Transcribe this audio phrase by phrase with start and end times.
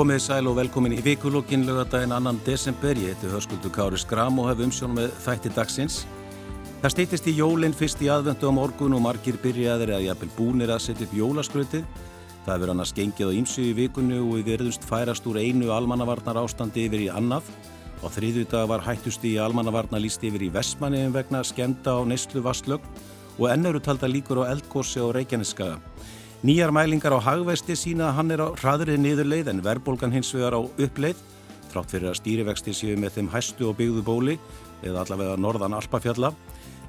[0.00, 2.96] Komið sæl og velkomin í vikulokkin lögadaginn annan desember.
[2.96, 5.98] Ég heiti Hörskuldur Kári Skram og hef umsjón með þætti dagsins.
[6.80, 10.72] Það stýttist í jólinn fyrst í aðvendu á morgun og margir byrjaðir að jafnvel búnir
[10.72, 11.84] að setja upp jólaskrötið.
[12.46, 16.40] Það hefur annars gengið á ímsu í vikunni og við verðumst færast úr einu almannavarnar
[16.46, 17.52] ástandi yfir í annað.
[18.00, 22.40] Á þriðju dag var hættust í almannavarnar líst yfir í Vestmanniðin vegna skemda á neyslu
[22.40, 22.88] vastlögg
[23.36, 25.89] og enn eru talda líkur á eldgósi á Reykjaneskaga.
[26.40, 30.54] Nýjar mælingar á hagvesti sína að hann er á hraðrið niðurleið en verðbólgan hins vegar
[30.56, 31.18] á uppleið
[31.68, 34.36] trátt fyrir að stýrivexti séu með þeim hæstu og byggðu bóli
[34.80, 36.30] eða allavega norðan Alpafjalla.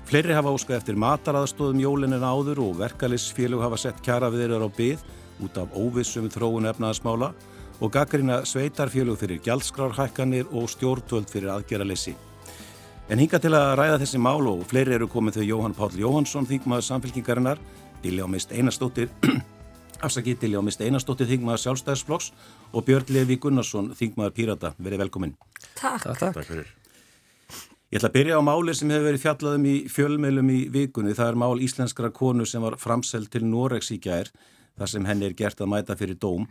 [0.08, 4.72] Fleiri hafa óskað eftir mataraðstóðum jólinn en áður og verkalisfélug hafa sett kjara við þeirra
[4.72, 5.04] á byð
[5.44, 7.34] út af óvissum þróun efnaðasmála
[7.84, 12.16] og gaggrina sveitarfélug fyrir gjaldskrárhækkanir og stjórnvöld fyrir aðgeralessi.
[13.12, 16.48] En hinga til að ræða þessi mál og fleiri eru komið þau Jóhann Páll Jóhansson,
[16.48, 17.60] þingmaður samfélkingarinnar
[18.04, 19.10] Dilljá Mist Einarstóttir
[20.06, 22.32] afsakið Dilljá Mist Einarstóttir þingmaður sjálfstæðisflokks
[22.74, 25.36] og Björn Levi Gunnarsson þingmaður Pírata, verið velkomin.
[25.78, 26.40] Takk, takk.
[26.42, 26.78] takk.
[27.92, 31.34] Ég ætla að byrja á máli sem hefur verið fjallaðum í fjölmeilum í vikunni, það
[31.34, 34.32] er mál íslenskra konu sem var framseld til Norex í gær
[34.80, 36.46] þar sem henni er gert að mæta fyrir dóm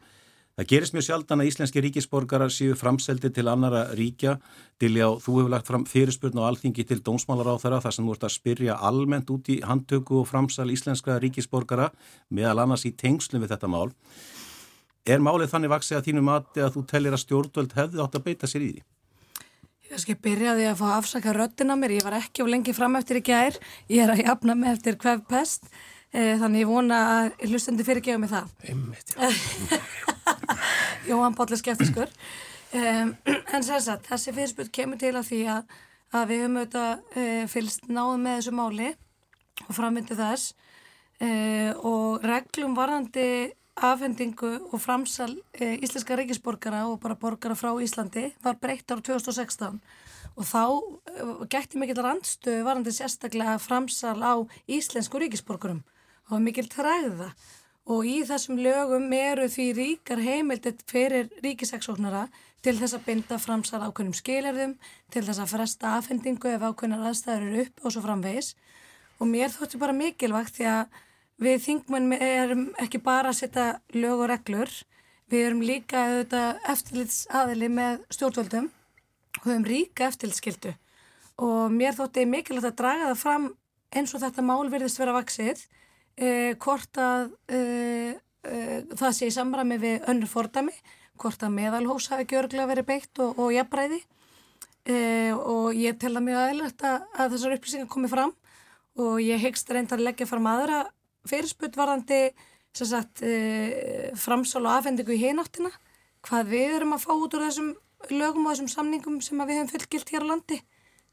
[0.58, 4.34] Það gerist mjög sjaldan að íslenski ríkisborgarar séu framseldi til annara ríkja.
[4.82, 8.16] Diljá, þú hefur lagt fram fyrirspurn á alþingi til dómsmálar á þeirra þar sem þú
[8.16, 11.88] ert að spyrja almennt út í handtöku og framsal íslenska ríkisborgara
[12.28, 13.88] meðal annars í tengslum við þetta mál.
[15.08, 18.26] Er málið þannig vaksið að þínu mati að þú tellir að stjórnvöld hefði átt að
[18.26, 18.82] beita sér í því?
[19.90, 21.96] Ég skal byrjaði að fá afsaka röttina mér.
[21.96, 23.56] Ég var ekki á lengi fram eftir í gær.
[23.90, 25.66] Ég er að jafna mig eftir hvef pest.
[26.10, 28.48] Eh, þannig ég vona að hlustendi fyrirgefa mig það.
[28.66, 29.12] Einmitt,
[31.08, 32.08] Jóhann Páll er skeptiskur
[32.74, 33.12] um,
[33.54, 35.76] en sérsagt, þessi fyrirspurt kemur til að því að,
[36.18, 38.88] að við höfum auðvitað uh, fylst náðum með þessu máli
[39.68, 40.56] og framvindu þess.
[41.20, 43.28] Uh, og reglum varðandi
[43.78, 49.78] afhendingu og framsal uh, íslenska ríkisborgara og bara borgara frá Íslandi var breytt ára 2016
[50.34, 54.34] og þá gætti mikill randstöðu varðandi sérstaklega framsal á
[54.66, 55.84] íslensku ríkisborgarum
[56.30, 57.32] og mikil træða
[57.90, 62.28] og í þessum lögum eru því ríkar heimildið fyrir ríkiseksóknara
[62.62, 64.74] til þess að binda framsal ákveðnum skiljarðum,
[65.10, 68.50] til þess að fresta afhendingu ef ákveðnar aðstæður eru upp og svo framvegis.
[69.20, 71.00] Og mér þóttu bara mikilvægt því að
[71.40, 73.66] við þingmenn erum ekki bara að setja
[73.96, 74.70] lög og reglur,
[75.32, 76.04] við erum líka
[76.68, 78.68] eftirlits aðili með stjórnvöldum
[79.40, 80.74] og höfum ríka eftirlitskildu
[81.40, 83.46] og mér þótti mikilvægt að draga það fram
[83.96, 85.62] eins og þetta mál verðist vera vaksið
[86.20, 88.14] eh, hvort að eh,
[88.44, 90.74] eh, það sé í samræmi við önnur fordami,
[91.20, 94.00] hvort að meðalhós hafi gjörglega verið beitt og, og jafnbræði
[94.88, 98.32] eh, og ég tel að mjög aðeinlegt að, að þessar upplýsingar komi fram
[99.00, 100.80] og ég hegst reyndar að leggja fram aðra
[101.28, 102.22] fyrirsput varðandi
[102.76, 105.72] sagt, eh, framsál og afhendingu í hináttina,
[106.22, 107.74] hvað við erum að fá út úr þessum
[108.10, 110.60] lögum og þessum samningum sem við hefum fullgilt hér á landi,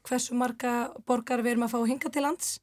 [0.06, 2.60] hversu marga borgar við erum að fá hinga til lands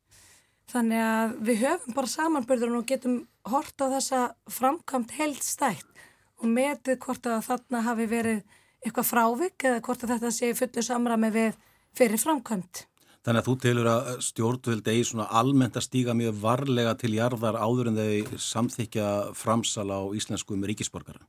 [0.72, 6.06] Þannig að við höfum bara samanbörður og getum hort á þessa framkvæmt held stætt
[6.42, 8.42] og metið hvort að þarna hafi verið
[8.86, 11.56] eitthvað frávik eða hvort að þetta sé fullu samrami við
[11.96, 12.86] fyrir framkvæmt.
[13.26, 17.58] Þannig að þú telur að stjórnvöld eigi svona almennt að stíga mjög varlega til jarðar
[17.58, 21.24] áður en þeir samþykja framsala á íslenskum ríkisborgara?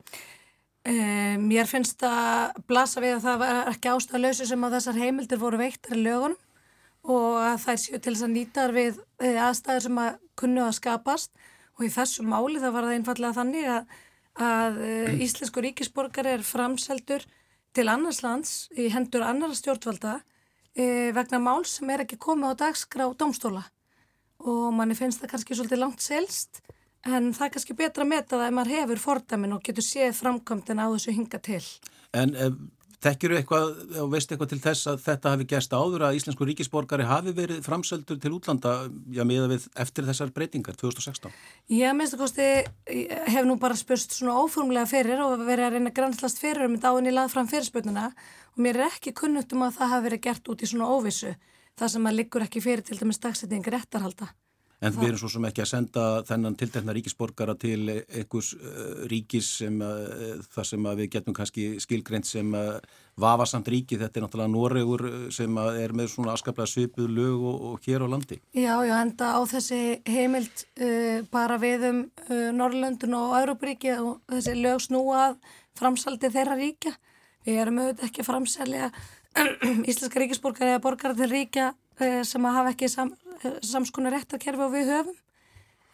[0.87, 5.41] Um, mér finnst að blasa við að það var ekki ástæðalösu sem að þessar heimildir
[5.41, 6.37] voru veittar í lögunum
[7.07, 10.77] og að þær séu til þess að nýta við eh, aðstæður sem að kunnu að
[10.81, 11.33] skapast
[11.77, 13.97] og í þessu máli það var það einfallega þannig að,
[14.49, 17.27] að eh, Íslensku ríkisborgar er framseldur
[17.77, 20.19] til annars lands í hendur annara stjórnvalda
[20.73, 23.67] e, vegna mál sem er ekki komið á dagskrá domstóla
[24.41, 26.63] og manni finnst það kannski svolítið langt selst
[27.07, 30.17] en það er kannski betra að meta það ef maður hefur fordamin og getur séð
[30.19, 31.63] framkvæmdina á þessu hinga til.
[32.17, 32.33] En
[33.07, 33.67] Þekkir þú eitthvað
[34.03, 37.61] og veist eitthvað til þess að þetta hafi gæst áður að Íslensku ríkisborgari hafi verið
[37.63, 38.73] framsöldur til útlanda
[39.15, 39.23] já,
[39.85, 41.37] eftir þessar breytingar 2016?
[41.71, 42.49] Já, minnst að kosti
[43.31, 46.95] hef nú bara spurst svona óformlega fyrir og verið að reyna grænslast fyrir um þetta
[46.97, 50.25] áinn í lað fram fyrirspurnuna og mér er ekki kunnugt um að það hafi verið
[50.27, 51.37] gert út í svona óvissu
[51.77, 54.33] það sem að liggur ekki fyrir til dæmis dagsetting réttarhalda.
[54.85, 59.49] En við erum svo sem ekki að senda þennan tiltekna ríkisborgara til einhvers uh, ríkis
[59.63, 62.77] sem uh, það sem við getum kannski skilgreint sem uh,
[63.17, 63.97] vafasamt ríki.
[63.97, 68.09] Þetta er náttúrulega Noregur sem er með svona askaplega svipuð lög og, og hér á
[68.13, 68.39] landi.
[68.53, 70.67] Já, já, enda á þessi heimild
[71.33, 72.03] bara við um
[72.59, 75.41] Norrlöndun og Európaríki og þessi lög snúað
[75.81, 76.93] framsaldi þeirra ríkja.
[77.49, 78.93] Við erum auðvitað ekki að framsalja
[79.89, 83.13] íslenska ríkisborgara eða borgara til ríkja sem að hafa ekki sam
[83.65, 85.17] samskonar réttarkerfi og við höfum.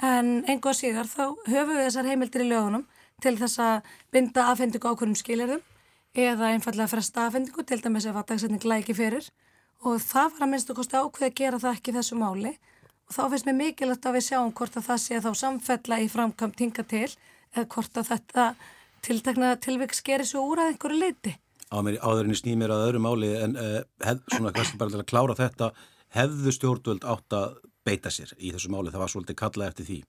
[0.03, 2.87] En einhvað síðar þá höfum við þessar heimildir í lögunum
[3.23, 5.63] til þess að binda afhendingu ákveðnum skilirðum
[6.19, 9.29] eða einfallega fresta afhendingu til dæmis ef að dagsetning læki fyrir.
[9.83, 12.53] Og það var að minnstu kosti ákveð að gera það ekki þessu máli.
[13.09, 16.11] Og þá finnst mér mikilvægt að við sjáum hvort að það sé þá samfella í
[16.11, 17.09] framkvæmt hinga til
[17.55, 18.45] eða hvort að þetta
[19.03, 21.35] tiltekna tilvík skeri svo úr að einhverju leiti.
[21.73, 25.71] Áðurinn í snýmir að öðru máli en hef, svona kannski bara til að klára þetta
[26.17, 30.01] hefðu stjórnvöld átt að beita sér í þessu máli, það var svolítið kallað eftir því.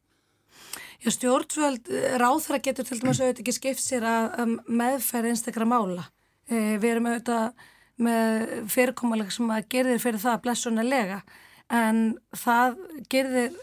[1.04, 6.06] Já, stjórnvöld eh, ráþra getur til dæmis auðvitað ekki skipt sér að meðferð einstakra mála.
[6.48, 7.66] E, við erum auðvitað
[8.04, 11.20] með fyrirkomalega sem að gerðir fyrir það blessunarlega
[11.74, 12.00] en
[12.36, 12.80] það
[13.12, 13.58] gerðir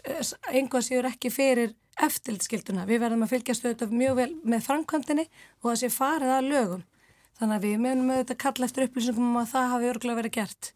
[0.51, 2.85] einhvað séur ekki fyrir eftirlitskilduna.
[2.89, 6.85] Við verðum að fylgjast auðvitað mjög vel með framkvæmdini og það sé farið að lögum.
[7.39, 10.71] Þannig að við munum auðvitað kalla eftir upplýsingum um að það hafi örgulega verið gert.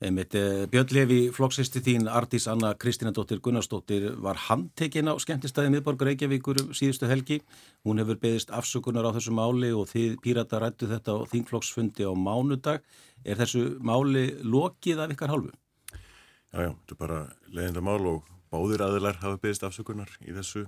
[0.00, 6.60] Eh, Björn Levi, flokksisti þín, Ardís Anna Kristínadóttir Gunnarsdóttir var handtekinn á skemmtistæði miðborg Reykjavíkur
[6.62, 7.40] um síðustu helgi.
[7.82, 12.14] Hún hefur beðist afsökunar á þessu máli og þið pírata rættu þetta á þingflokksfundi á
[12.14, 12.86] mánudag.
[13.26, 15.50] Er þessu máli lokið af ykkar hálfu?
[15.90, 17.18] Já, já, þetta er bara
[17.50, 20.62] leiðinda mál og báðir aðilar hafa beðist afsökunar í þessu,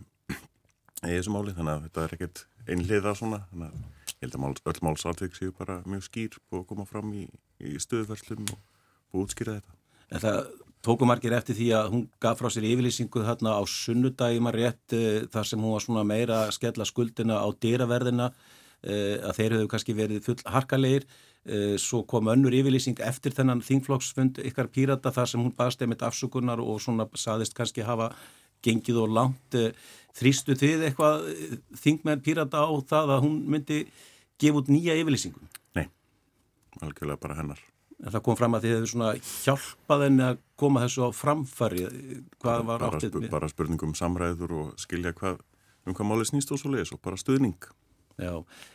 [1.06, 4.42] í þessu máli þannig að þetta er ekkert einliða svona þannig að ég held að
[4.42, 7.28] mál, öll málsatvík séu bara mjög skýr og koma fram í,
[7.62, 8.58] í stöðverslum og,
[9.12, 9.78] og útskýra þetta.
[10.10, 10.40] En það
[10.84, 14.96] tóku margir eftir því að hún gaf frá sér yfirlýsingu þarna á sunnudagi maður rétt
[14.96, 19.56] uh, þar sem hún var svona meira að skella skuldina á dýraverðina uh, að þeir
[19.56, 25.12] höfðu kannski verið full harkalegir uh, svo kom önnur yfirlýsing eftir þennan þingflokksfund ykkar pírata
[25.12, 28.14] þar sem hún baðst einmitt afsökunar og svona saðist kannski hafa
[28.64, 29.56] gengið og langt
[30.16, 31.28] þrýstu þið eitthvað
[31.80, 33.78] þingmenn pírata á það að hún myndi
[34.40, 35.48] gefa út nýja yfirlýsingum?
[35.76, 35.86] Nei,
[36.84, 37.62] algjörlega bara hennar.
[38.00, 41.84] En það kom fram að þið hefur svona hjálpað henni að koma þessu á framfari.
[42.40, 43.28] Hvað var bara, áttið með?
[43.34, 45.42] Bara spurningum um samræður og skilja hvað,
[45.84, 47.68] um hvað máli snýst og svo leiðis og bara stuðning.
[48.20, 48.34] Já,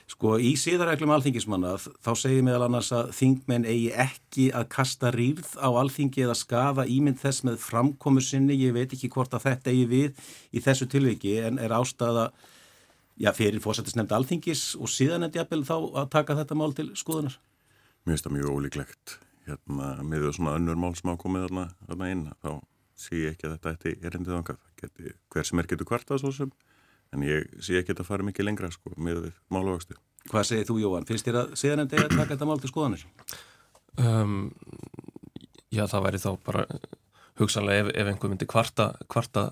[0.10, 5.51] sko í síðaræklum alþingismanna þá segir meðal annars að þingmenn eigi ekki að kasta rýrð
[5.62, 8.57] á alþingi eða skafa ímynd þess með framkomu sinni.
[8.57, 12.31] Ég veit ekki hvort að þetta eigi við í þessu tilviki en er ástæða
[13.22, 17.38] já, fyrir fósættisnefnd alþingis og síðan jafnvel þá að taka þetta mál til skoðunar?
[18.05, 22.09] Mér finnst það mjög ólíklegt hérna með svona önnur mál sem á komið þarna, þarna
[22.13, 22.51] inn þá
[22.95, 24.55] sé ég ekki að þetta ætti erindið ánga
[25.33, 26.51] hver sem er getur kvartað svo sem
[27.13, 29.97] en ég sé ekki að þetta fari mikið lengra sko, með við máluvöxtu.
[30.29, 31.07] Hvað segir þú Jóhann?
[31.07, 33.05] Finnst þér að síðan en degi að taka þetta mál til skoðanir?
[34.01, 34.37] Um,
[35.73, 36.65] já, það væri þá bara
[37.39, 39.49] hugsanlega ef, ef einhver myndi kvarta, kvarta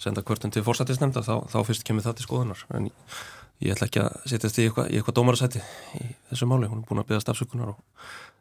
[0.00, 3.18] senda kvörtun til fórsættisnemnda þá, þá fyrst kemur það til skoðunar en ég,
[3.64, 5.62] ég ætla ekki að setjast í eitthvað, eitthvað dómarasæti
[5.98, 7.78] í þessu máli, hún er búin að byggja stafsökunar og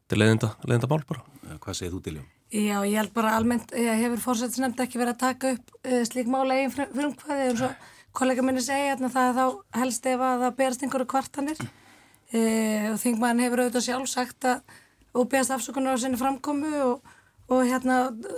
[0.05, 1.25] þetta er leiðinda, mál bara.
[1.63, 2.29] Hvað segir þú til Jón?
[2.47, 6.29] Já, ég held bara almennt, ég hefur fórsættisnemnda ekki verið að taka upp uh, slík
[6.31, 10.45] mála eigin frumkvæði eins og kollega minni segja hérna, það er þá helst ef að
[10.45, 14.77] það berast einhverju kvartanir uh, og þingmann hefur auðvitað sjálf sagt að
[15.17, 17.13] og beðast afsökunar á sinni framkomu og
[17.47, 17.97] og hérna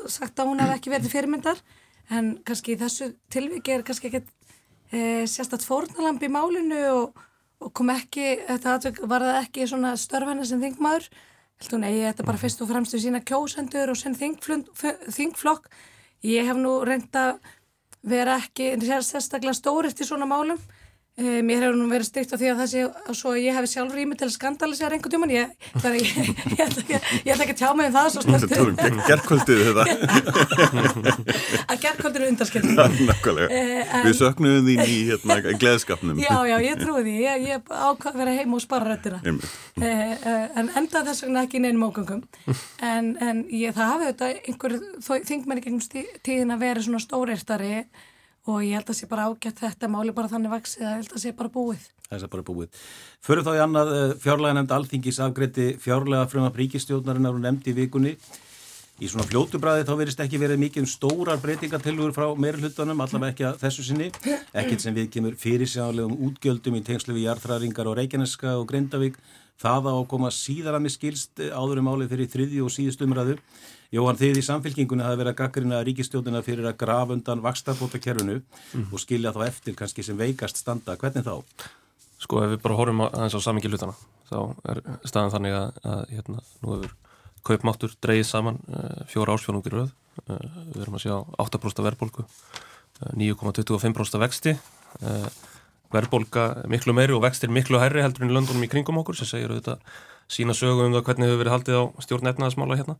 [0.09, 1.61] sagt að hún hef ekki verið fyrirmyndar
[2.13, 4.29] en kannski þessu tilviki er kannski ekkert
[4.91, 7.21] e, sérstatt fórnalamb í málinu og,
[7.63, 11.09] og kom ekki, þetta var það ekki svona störfana sem þingmaður?
[11.59, 12.43] Held hún eigi þetta bara mhm.
[12.45, 15.71] fyrst og fremst við sína kjósendur og sen þingflokk.
[16.23, 17.39] Ég hef nú reynda
[18.07, 20.59] vera ekki sérstaklega stóriðt í svona málum
[21.19, 23.65] Eh, mér hefur nú verið styrt á því að það sé að svo ég hef
[23.67, 25.49] sjálf rými til að skandalisera einhvern tjóman ég,
[25.83, 26.11] ég,
[26.93, 29.83] ég, ég ætla ekki að tjá mig um það svo gegn gerðkvöldið þetta.
[31.73, 36.21] Að gerðkvöldið eru undarskildið eh, Við söknum því í hérna, gleðskapnum.
[36.23, 37.15] Já, já, ég trúi því.
[37.49, 40.15] Ég ákvað að vera heim og spara röttina eh,
[40.55, 42.23] en enda þess vegna ekki neinum ágangum
[42.79, 44.79] en, en það hafi þetta einhver
[45.27, 47.73] þingmenni gegnum tíðin að vera svona stóreirtari
[48.47, 51.15] og ég held að sé bara ágætt þetta máli bara þannig vaksið að ég held
[51.15, 51.87] að sé bara búið.
[52.09, 52.83] Það er bara búið.
[53.21, 57.77] Fyrir þá í annað eh, fjárlega nefnd Alþingis afgreiti fjárlega frumar príkistjóðnarinnar og nefndi í
[57.83, 58.15] vikunni.
[58.99, 63.31] Í svona fljótubræði þá verist ekki verið mikið um stórar breytingatillugur frá meiri hlutunum, allavega
[63.31, 64.09] ekki að þessu sinni.
[64.51, 69.15] Ekkert sem við kemur fyrirsjálegum útgjöldum í tengslu við jarðræðringar og Reykjaneska og Grindavík.
[69.59, 73.05] Það á að koma síðar að mig skilst áður um álið fyrir þriðju og síðust
[73.05, 73.37] umræðu.
[73.89, 78.83] Jóhann, þið í samfélkingunni hafi verið að gaggrina ríkistjóðina fyrir að grafa undan vakstabótakerfinu mm.
[78.93, 80.93] og skilja þá eftir kannski sem veikast standa.
[81.01, 81.39] Hvernig þá?
[82.21, 83.95] Sko, ef við bara horfum aðeins á samingi hlutana,
[84.29, 84.37] þá
[84.69, 86.93] er staðan þannig að, að hérna, nú hefur
[87.49, 89.95] kaupmáttur dreyið saman uh, fjóra ársfjónungir rauð.
[90.27, 90.37] Uh,
[90.75, 91.15] við erum að sjá
[91.47, 94.53] 8% verðbólku, uh, 9,25% vexti,
[95.93, 99.53] verðbólka miklu meiri og vextir miklu hærri heldur en löndunum í kringum okkur sem segir
[99.53, 99.81] auðvitað
[100.29, 102.95] sína sögum um það hvernig hefur verið haldið á stjórn efnaðasmála hérna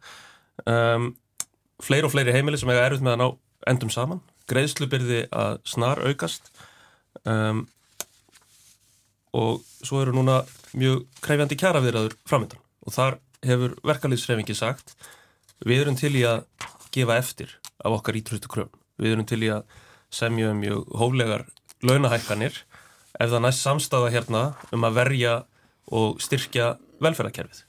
[0.66, 1.12] um,
[1.84, 3.28] fleiri og fleiri heimili sem eiga erfitt með að ná
[3.72, 6.50] endum saman greiðslubyrði að snar aukast
[7.24, 7.66] um,
[9.38, 10.42] og svo eru núna
[10.74, 14.96] mjög krefjandi kjaraviðraður framöndan og þar hefur verkalýfsreifingi sagt
[15.66, 16.44] við erum til í að
[16.94, 18.74] gefa eftir af okkar ítrustu kröfum.
[19.00, 19.68] Við erum til í að
[20.12, 21.46] semja um mjög hóflegar
[21.86, 22.56] launahækkanir
[23.20, 24.44] ef það næst samstafa hérna
[24.76, 25.36] um að verja
[25.96, 26.74] og styrkja
[27.04, 27.62] velferðarkerfið.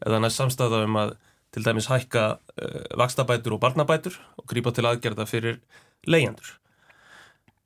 [0.00, 1.16] Ef það næst samstafa um að
[1.54, 5.60] til dæmis hækka uh, vakstabætur og barnabætur og grípa til aðgerða fyrir
[6.06, 6.56] leyendur.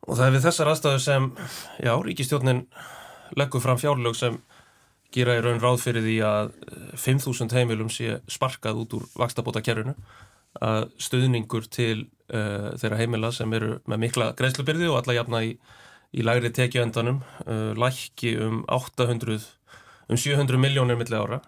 [0.04, 1.30] Og það er við þessar aðstæðu sem,
[1.80, 2.66] já, ríkistjórnin
[3.38, 4.36] leggur fram fjárlög sem
[5.14, 6.52] gera í raun ráð fyrir því að
[6.98, 9.94] 5.000 eh, heimilum sé sparkað út úr vakstabóta kerfinu
[10.62, 15.56] að stuðningur til uh, þeirra heimila sem eru með mikla greiðslubyrði og alla jafna í,
[16.14, 19.40] í lægri tekjuendanum uh, lækki um 800
[20.06, 21.40] um 700 miljónir milli ára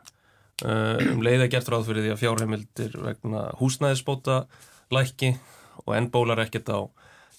[0.64, 4.38] um leiða gert ráð fyrir því að fjárheimildir vegna húsnæðisbóta
[4.94, 5.34] lækki
[5.84, 6.80] og enn bólar ekkert á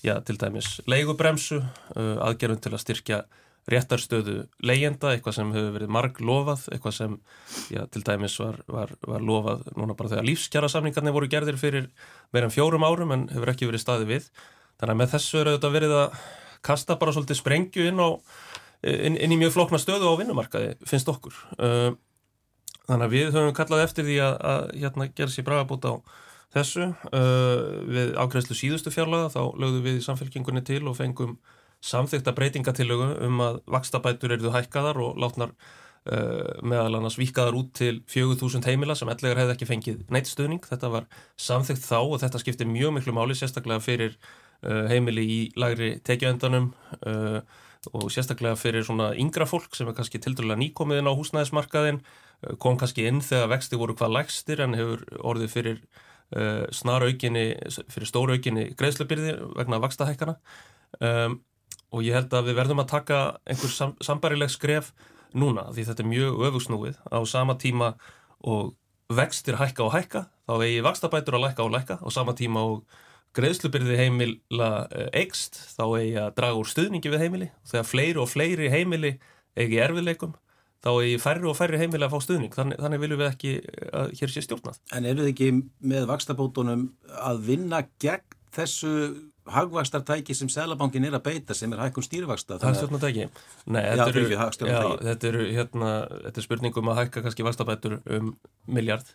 [0.05, 1.63] já, til dæmis leigubremsu
[1.95, 3.21] aðgerðum til að styrkja
[3.67, 7.15] réttarstöðu leyenda, eitthvað sem hefur verið marg lofað, eitthvað sem
[7.73, 11.89] já, til dæmis var, var, var lofað núna bara þegar lífskjara samningarnir voru gerðir fyrir
[12.31, 14.29] meira en fjórum árum en hefur ekki verið staði við.
[14.79, 16.21] Þannig að með þessu er auðvitað verið að
[16.67, 18.09] kasta bara svolítið sprengju inn, á,
[18.87, 21.35] inn, inn í mjög flókna stöðu á vinnumarkaði, finnst okkur.
[22.87, 25.93] Þannig að við höfum kallað eftir því að, að hérna, gera sér bragabót á
[26.55, 26.85] þessu.
[27.91, 31.33] Við ákveðslu síðustu fjárlaga þá lögðum við í samfélkingunni til og fengum
[31.83, 38.01] samþykta breytingatilögu um að vakstabætur eruðu hækkaðar og látnar uh, meðal annars vikaðar út til
[38.09, 40.65] 4000 heimila sem ellegar hefði ekki fengið neittstuðning.
[40.65, 41.07] Þetta var
[41.41, 46.71] samþykt þá og þetta skiptir mjög miklu máli sérstaklega fyrir uh, heimili í lagri tekjuendanum
[47.03, 47.41] uh,
[47.93, 52.26] og sérstaklega fyrir svona yngra fólk sem er kannski tildurlega nýkomiðin á húsnæðismarkaðin, uh,
[52.61, 55.79] kom kannski inn þegar vexti voru hvað lægstir en hefur orðið fyrir
[56.35, 57.49] uh, snar aukinni,
[57.89, 60.37] fyrir stóru aukinni greiðslubyrði vegna vakstahækana.
[61.01, 61.41] Um,
[61.91, 64.91] og ég held að við verðum að taka einhver sam sambarileg skref
[65.37, 67.93] núna því þetta er mjög öfugsnúið á sama tíma
[68.43, 68.75] og
[69.11, 71.99] vextir hækka og hækka þá eigi vakstabætur að lækka og lækka.
[72.03, 72.83] Á sama tíma og
[73.37, 77.49] greiðslubyrði heimila eikst þá eigi að draga úr stuðningi við heimili.
[77.67, 79.17] Þegar fleiri og fleiri heimili
[79.57, 80.35] eigi erfiðleikum
[80.85, 82.53] þá eigi færri og færri heimili að fá stuðning.
[82.53, 83.53] Þannig, þannig viljum við ekki
[84.01, 84.81] að hér sé stjórnað.
[84.97, 85.49] En eru þið ekki
[85.93, 86.85] með vakstabótunum
[87.27, 88.93] að vinna gegn þessu
[89.51, 93.27] hagvakstartæki sem Sælabankin er að beita sem er hækkun stýrivaksta Hagstjórnartæki?
[93.71, 95.91] Nei, já, þetta, eru, já, þetta, eru, hérna,
[96.25, 98.33] þetta er spurningum að hækka kannski vakstabætur um
[98.77, 99.13] miljard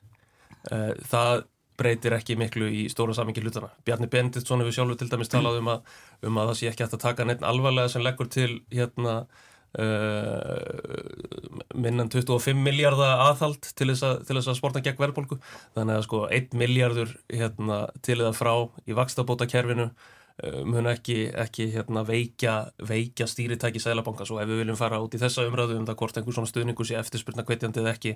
[0.71, 1.45] eh, það
[1.81, 5.73] breytir ekki miklu í stóra samingi hlutana Bjarni Benditsson hefur sjálfur til dæmis talað um
[5.73, 5.95] að,
[6.28, 9.23] um að það sé ekki hægt að taka neitt alvarlega sem leggur til hérna
[11.73, 15.38] minnan 25 miljardar aðhald til þess að, til þess að sporta gegn verðbólku
[15.76, 18.52] þannig að sko 1 miljardur hérna, til eða frá
[18.85, 20.22] í vakstabóta kerfinu Eh,
[20.64, 22.54] mun ekki, ekki hérna, veikja,
[22.88, 26.18] veikja stýritæki sælabankas og ef við viljum fara út í þessa umræðu um það hvort
[26.18, 28.14] einhver svona stuðningu sé eftirspurna kveitjandi eða ekki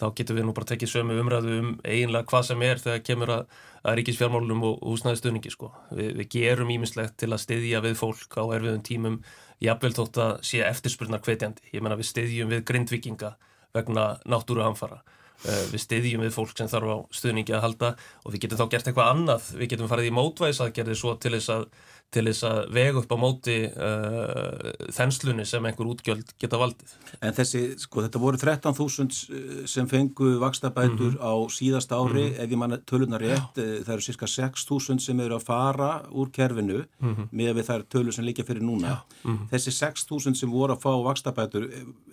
[0.00, 3.34] þá getum við nú bara tekið sömu umræðu um eiginlega hvað sem er þegar kemur
[3.36, 3.44] að,
[3.84, 5.70] að ríkisfjármálunum og húsnæði stuðningi sko.
[5.92, 9.22] Vi, við gerum ímislegt til að styðja við fólk á erfiðum tímum
[9.60, 13.36] jafnvel þótt að sé eftirspurna kveitjandi ég menna við styðjum við grindvikinga
[13.76, 17.90] vegna náttúruhamfara Eh, við stiðjum við fólk sem þarf á stuðningi að halda
[18.24, 19.48] og við getum þá gert eitthvað annað.
[19.56, 21.66] Við getum farið í mótvæðisaðgerði svo til þess að
[22.10, 26.94] til þess að vega upp á móti uh, þenslunni sem einhver útgjöld geta valdið.
[27.22, 31.22] En þessi, sko, þetta voru 13.000 sem fengu vakstabætur mm -hmm.
[31.22, 32.42] á síðasta ári, mm -hmm.
[32.42, 33.62] ef ég manna tölunar rétt, Já.
[33.62, 37.28] Eh, það eru cirka 6.000 sem eru að fara úr kerfinu mm -hmm.
[37.32, 39.02] með við þær tölur sem líka fyrir núna.
[39.22, 39.48] Mhm.
[39.52, 41.70] Þessi 6.000 sem voru að fá vakstabætur,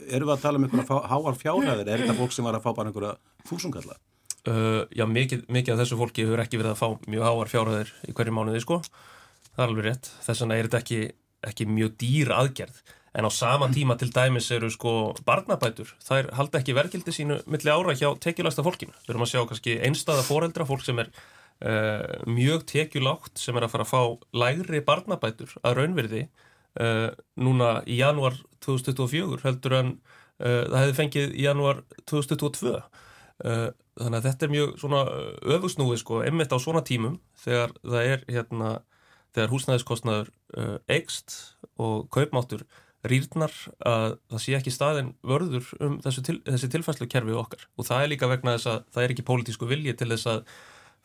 [0.10, 2.76] eru við að tala um einhverja háar fjárhæðir, er þetta fólk sem var að fá
[2.76, 3.18] bara einhverja
[3.50, 3.98] þúsungalla?
[4.48, 7.90] Uh, já, mikið, mikið af þessu fólki hefur ekki verið að fá mjög háar fjárhæðir
[8.08, 8.82] í hverju mánuði, sko
[9.58, 11.02] það er alveg rétt, þess vegna er þetta ekki,
[11.50, 12.82] ekki mjög dýr aðgerð.
[13.18, 13.74] En á sama mm.
[13.74, 14.92] tíma til dæmis eru sko
[15.26, 18.94] barnabætur, er halda ekki verkildi sínu milli ára hjá tekjulæsta fólkinu.
[19.08, 23.66] Við erum að sjá kannski einstaða foreldra fólk sem er uh, mjög tekjulátt sem er
[23.66, 24.04] að fara að fá
[24.44, 27.10] lægri barnabætur að raunverði uh,
[27.42, 32.78] núna í januar 2024 heldur en uh, það hefði fengið í januar 2022
[33.38, 35.00] þannig að þetta er mjög svona
[35.54, 38.72] öfusnúi sko, einmitt á svona tímum þegar það er hérna
[39.38, 41.38] þegar húsnæðiskostnaður uh, eikst
[41.82, 42.66] og kaupmáttur
[43.08, 43.54] rýrnar
[43.86, 47.68] að það sé ekki staðin vörður um til, þessi tilfæslu kerfi okkar.
[47.78, 50.58] Og það er líka vegna þess að það er ekki pólitísku vilji til þess að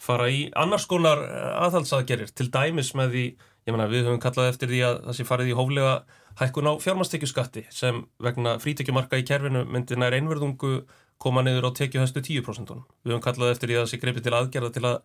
[0.02, 3.26] fara í annars konar uh, aðhaldsaðgerir til dæmis með því,
[3.68, 5.94] ég menna við höfum kallað eftir því að það sé farið í hóflega
[6.40, 10.80] hækkun á fjármastekjuskatti sem vegna frítekjumarka í kerfinu myndi nær einverðungu
[11.22, 12.72] koma niður á tekjuhæstu 10%.
[13.04, 14.96] Við höfum kallað eftir í að það sé greipið til aðgerða til að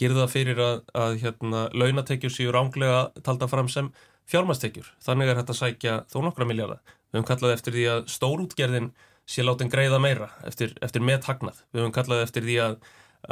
[0.00, 3.90] gera það fyrir að, að hérna, launatekjur séu ránglega talda fram sem
[4.30, 4.90] fjármastekjur.
[5.04, 6.82] Þannig er þetta að sækja þó nokkra miljardar.
[7.10, 8.92] Við höfum kallað eftir því að stórútgerðin
[9.26, 11.62] sé látin greiða meira eftir, eftir methagnað.
[11.72, 12.76] Við höfum kallað eftir því að,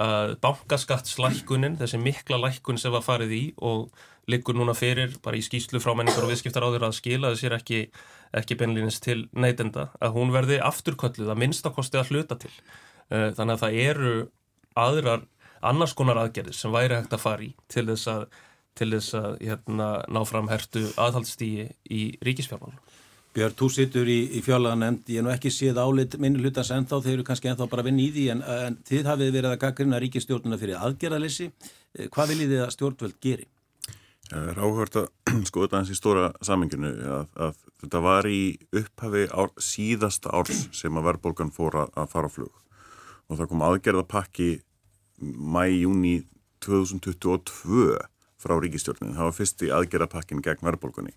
[0.06, 3.90] að bankaskattslækunin, þessi mikla lækun sem var farið í og
[4.30, 7.80] liggur núna fyrir bara í skýslu frá menningar og viðskiptar áður að skila þessir ekki,
[8.36, 12.52] ekki benlínins til neytenda, að hún verði afturkölluð að minnstakosti að hluta til.
[13.10, 14.14] Eh, þannig að það eru
[14.78, 15.26] aðrar
[15.62, 18.24] annars konar aðgerðir sem væri hægt að fara í til þess að,
[18.78, 22.80] til þess að hérna, ná fram hertu aðhaldstígi í ríkisfjármálunum.
[23.32, 26.98] Björn, þú sittur í, í fjálaganend, ég hef nú ekki séð álit minni hlutans ennþá,
[27.00, 30.00] þeir eru kannski ennþá bara vinn í því en, en þið hafið verið að gaggrina
[30.02, 31.48] ríkistjórnuna fyrir aðgerðalessi.
[31.96, 33.48] Eh, hvað viljið þið að stjórnvöld geri?
[34.32, 35.08] Það er áhört að
[35.50, 38.42] skoða þetta eins í stóra saminginu að, að þetta var í
[38.80, 42.52] upphafi ár, síðasta árs sem að verðbólgan fór að fara á flug
[43.28, 44.48] og það kom aðgerðapakki
[45.22, 46.14] mæ, júni
[46.64, 47.98] 2022
[48.42, 49.14] frá ríkistjórninu.
[49.14, 51.14] Það var fyrsti aðgerðapakkin gegn verðbólgunni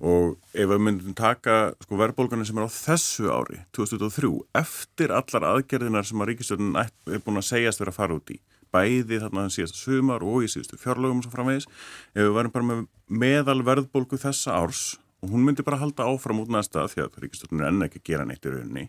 [0.00, 5.46] og ef við myndum taka sko, verðbólgana sem er á þessu ári 2003, eftir allar
[5.50, 8.38] aðgerðinar sem að Ríkistöldun er búin að segjast verið að fara út í,
[8.74, 11.68] bæði þarna síðast sumar og í síðustu fjárlögum sem framvegis,
[12.14, 12.82] ef við varum bara með
[13.22, 14.84] meðal verðbólgu þessa árs
[15.20, 18.26] og hún myndi bara halda áfram út næsta því að Ríkistöldun er enn ekki gera
[18.28, 18.86] neitt í rauninni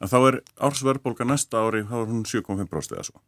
[0.00, 3.20] að þá er ársverðbólga næsta ári þá er hún 7,5% eða svo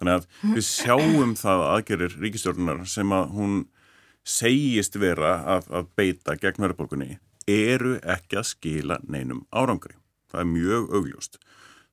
[0.00, 3.58] þannig að við sjáum það aðgerir Ríkistjórnunar sem að hún
[4.26, 7.18] segist vera að, að beita gegn verðbólkunni
[7.50, 9.96] eru ekki að skila neinum árangri.
[10.30, 11.40] Það er mjög augljóst.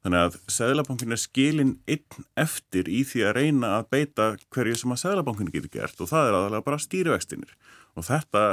[0.08, 4.94] Þannig að Sæðlabankin er skilin einn eftir í því að reyna að beita hverju sem
[4.96, 7.58] að Sæðlabankin getur gert og það er aðalega bara stýrivextinir.
[8.00, 8.44] Og þetta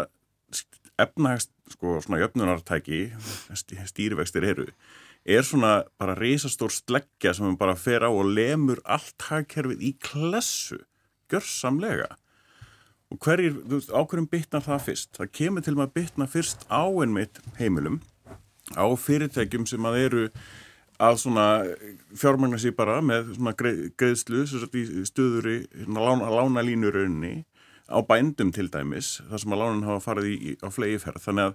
[1.04, 2.98] efnahagst, sko, svona jöfnunartæki,
[3.54, 4.66] stýrivextir eru,
[5.22, 10.80] er svona bara reysastór sleggja sem bara fer á og lemur allt hagkerfið í klessu,
[11.30, 12.16] görsamlega
[13.14, 16.66] og hverjir, þú veist, ákveðum bytnar það fyrst það kemur til maður að bytna fyrst
[16.66, 18.02] á ennmitt heimilum
[18.74, 20.22] á fyrirtækjum sem að eru
[21.02, 21.46] að svona
[22.14, 27.34] fjármagnar sér bara með svona greiðslu stöður í hérna, lána, lána línurönni
[27.90, 31.50] á bændum til dæmis þar sem að lánan hafa farið í, á flegi ferð þannig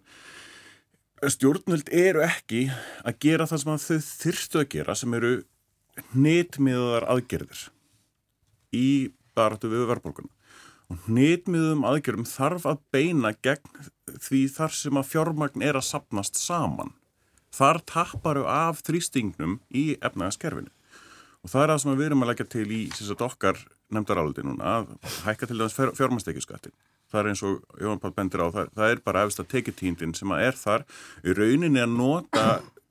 [1.24, 2.66] að stjórnvöld eru ekki
[3.04, 5.32] að gera það sem þau þyrstu að gera sem eru
[6.16, 7.64] nýttmiðar aðgerðir
[8.76, 8.90] í
[9.36, 10.36] baratu við verðbólkunum
[10.90, 16.40] og hnitmiðum aðgjörum þarf að beina gegn því þar sem að fjármagn er að sapnast
[16.42, 16.96] saman.
[17.56, 20.72] Þar tapparu af þrýstingnum í efnagaskerfinu
[21.40, 23.60] og það er það sem við erum að leggja til í sagt, okkar
[23.96, 24.90] nefndaráldi núna að
[25.24, 26.74] hækka til þess fjármagstekjuskattin.
[27.10, 30.16] Það er eins og Jón Pál bendir á, það, það er bara eftir að tekjutíndin
[30.18, 30.84] sem að er þar
[31.24, 32.44] í rauninni að nota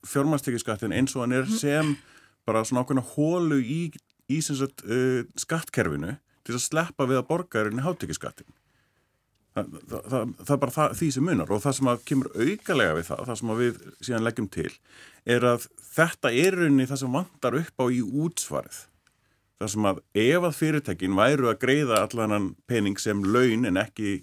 [0.09, 1.93] fjármagstekjuskattin eins og hann er sem
[2.49, 3.83] bara svona ákveðna hólu í,
[4.33, 6.17] í sagt, uh, skattkerfinu
[6.49, 8.49] til að sleppa við að borgarinn í hátekjaskattin.
[9.59, 11.53] Það, það, það, er bara það, því sem munar.
[11.55, 14.71] Og það sem að kemur augalega við það, það sem við síðan leggjum til,
[15.37, 15.67] er að
[15.99, 18.81] þetta er rauninni það sem vantar upp á í útsvarið.
[19.59, 24.21] Það sem að ef að fyrirtekin væru að greiða allan pening sem laun en ekki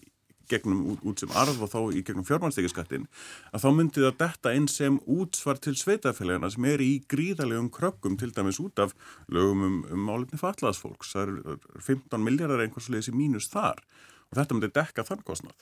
[0.50, 3.08] gegnum út sem arf og þá í gegnum fjármannstekiskattin
[3.52, 8.18] að þá myndi það detta inn sem útsvar til sveitafélagina sem er í gríðalegum krökkum
[8.22, 8.94] til dæmis út af
[9.32, 13.82] lögum um, um álefni fatlaðsfólks það eru 15 miljardar einhvers leðis í mínus þar
[14.32, 15.58] og þetta myndi dekka þann kostnad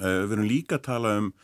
[0.00, 1.34] uh, við erum líka að tala um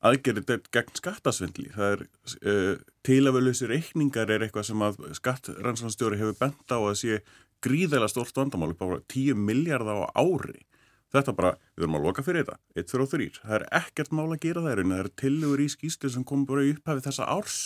[0.00, 1.68] aðgerið gegn skattasvindli.
[1.74, 2.02] Það er
[2.48, 2.72] uh,
[3.06, 7.20] tilaföluðsir reikningar er eitthvað sem að skattrannslanstjóri hefur bent á að sé
[7.64, 10.64] gríðalega stórt vandamál upp á 10 miljardar á ári.
[11.10, 13.28] Þetta bara, við verðum að loka fyrir þetta, 1, 2 og 3.
[13.42, 16.64] Það er ekkert mál að gera það, það er tilugur í skýslu sem kom bara
[16.64, 17.56] í upphæfi þessa árs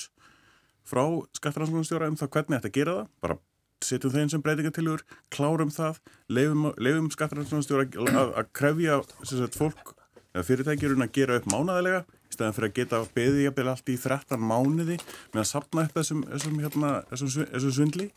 [0.88, 1.04] frá
[1.36, 3.10] skattrannsóknarstjóra um það hvernig þetta gera það.
[3.24, 3.38] Bara
[3.84, 6.00] setjum þeim sem breytingatilugur, klárum það,
[6.32, 9.94] leifum, leifum skattrannsóknarstjóra að, að krefja sagt, fólk
[10.34, 13.98] eða fyrirtækjurinn að gera upp mánaðilega í staðan fyrir að geta beðið jafnvel allt í
[14.02, 14.98] 13 mánuði
[15.34, 18.08] með að sapna upp þessum, þessum, hérna, þessum, þessum svindli.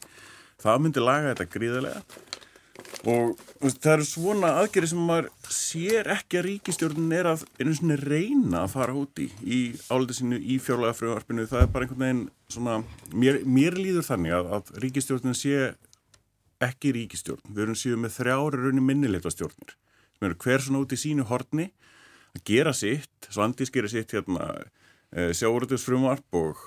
[0.58, 2.02] Það myndi laga þetta gríðarlega
[3.06, 7.98] og það eru svona aðgerið sem maður sér ekki að ríkistjórnin er að einu svona
[8.02, 9.60] reyna að fara úti í
[9.92, 12.78] álitið sinu í fjárlega fröðarpinu það er bara einhvern veginn svona
[13.14, 15.76] mér, mér líður þannig að, að ríkistjórnin sé
[16.64, 19.78] ekki ríkistjórn við erum síðan með þrjári raunni minnilegta stjórnir
[20.18, 21.70] sem eru hver svona úti í sínu horni
[22.34, 24.50] að gera sitt Svandís gera sitt hérna
[25.14, 26.66] e, sjáuröldusfrumvarp og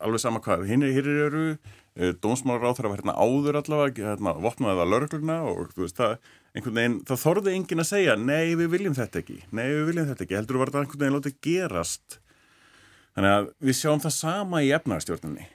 [0.00, 1.44] alveg sama hvað hinn eru
[1.98, 5.98] Eh, dómsmálar á þeirra var hérna áður allavega, hérna vopnaði það lörgluna og þú veist
[5.98, 6.12] það,
[6.54, 10.06] einhvern veginn, það þorði enginn að segja, nei við viljum þetta ekki, nei við viljum
[10.08, 12.20] þetta ekki, heldur var þetta einhvern veginn látið gerast.
[13.18, 15.48] Þannig að við sjáum það sama í efnarstjórnunni,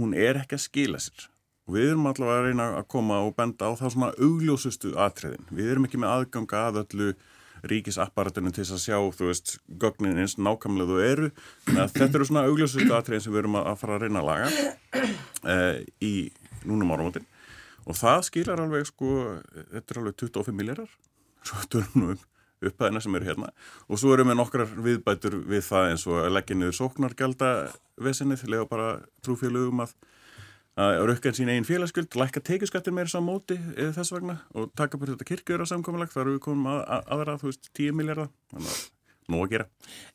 [0.00, 1.28] hún er ekki að skila sér,
[1.68, 5.44] og við erum allavega að reyna að koma og benda á það svona augljósustu atriðin.
[5.52, 7.12] Við erum ekki með aðganga að öllu
[7.70, 11.30] ríkisapparatunum til að sjá, þú veist, gögnin eins nákvæmlega þú eru.
[11.74, 14.50] Að þetta eru svona augljósustu atriðin sem við erum að fara að reyna að laga
[15.54, 16.14] eh, í
[16.64, 17.28] núnum áramótin.
[17.88, 19.14] Og það skilar alveg, sko,
[19.72, 20.98] þetta er alveg 25 miljardar,
[21.44, 22.26] svo törnum um
[22.60, 23.50] upphæðina sem eru hérna
[23.88, 27.52] og svo erum við nokkrar viðbætur við það eins og að leggja niður sóknargelda
[28.04, 28.88] vesenið, lega bara
[29.24, 29.94] trúfélögum að
[30.78, 35.00] að rukka sín einn félagsgjöld, lækka tekiskattir meira sá móti eða þess vegna og taka
[35.00, 38.30] bara þetta kirkjöra samkominlag, þar eru við komum að, að, aðra, þú veist, 10 miljardar
[38.54, 38.80] þannig að
[39.30, 39.66] nú að gera.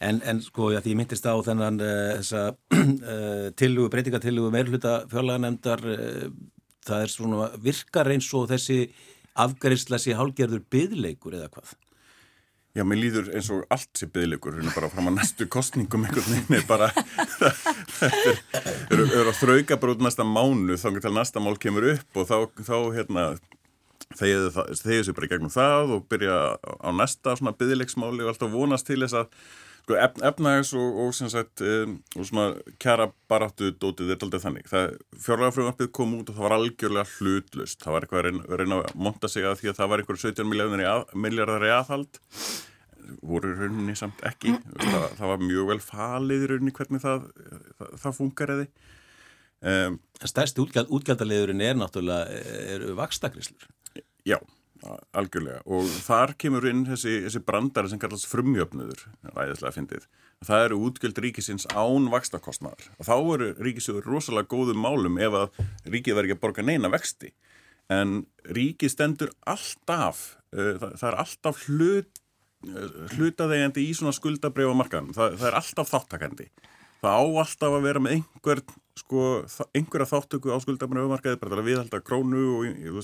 [0.04, 2.44] En, en sko, já, því myndist á þennan uh, þessa
[2.82, 6.28] uh, tillugu, breytingatillugu meirhluta fjárlaganendar uh,
[6.86, 8.80] það er svona virkar eins og þessi
[9.46, 11.76] afgærisla sér hálgerður byðleikur eða hvað?
[12.76, 16.26] Já, mér líður eins og allt sé byggleikur, hérna bara fram að næstu kostningum einhvern
[16.28, 16.90] veginn er bara,
[18.02, 18.34] þetta
[18.92, 22.28] er, er að þrauka bara út næsta mánu þá til næsta mál kemur upp og
[22.28, 22.36] þá,
[22.68, 23.24] þá hérna,
[24.20, 29.00] þegið þessu bara gegnum það og byrja á næsta svona byggleiksmáli og alltaf vonast til
[29.06, 29.32] þess að
[29.86, 34.70] sko, efnaðis og, og, sagt, um, og svona kjara baráttu dótið er aldrei þannig.
[34.72, 37.82] Það fjárlægafröðumarpið kom út og það var algjörlega hlutlust.
[37.84, 40.24] Það var eitthvað að reyna, reyna að monta sig að því að það var einhverjum
[40.26, 42.22] 17 miljardar í aðhald.
[43.22, 44.58] Voru rauninni samt ekki.
[44.82, 47.30] Það, það var mjög vel falið í rauninni hvernig það,
[47.78, 48.70] það, það funkar eði
[49.62, 52.44] um, Stærsti útgjald, útgjaldaliðurinn er náttúrulega
[52.76, 53.68] er vakstakrislur
[54.26, 54.40] Já
[55.16, 55.62] algjörlega.
[55.66, 60.08] Og þar kemur inn þessi, þessi brandari sem kallast frumjöfnuður ræðislega fyndið.
[60.46, 65.64] Það eru útgjöld ríkisins án vakstakostnaðar og þá eru ríkisjóður rosalega góðum málum ef að
[65.88, 67.32] ríkið verður ekki að borga neina vexti.
[67.94, 72.22] En ríkið stendur alltaf, uh, það, það er alltaf hlut,
[72.68, 76.50] uh, hlutaðegandi í svona skuldabreyfa markaðan, það, það er alltaf þáttakandi
[77.04, 78.62] það á alltaf að vera með einhver,
[79.00, 79.24] sko,
[79.76, 83.02] einhverja þáttöku á skuldabreyfamarkaði bara til að viðhalda krónu og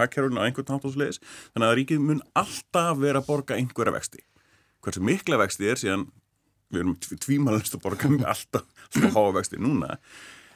[0.00, 1.20] hakkerun á einhvern nátt ásleis
[1.54, 4.22] þannig að ríkið mun alltaf vera að borga einhverja vexti.
[4.84, 6.08] Hversu mikla vexti er síðan
[6.74, 9.98] við erum tvímalist að borga alltaf svo háa vexti núna.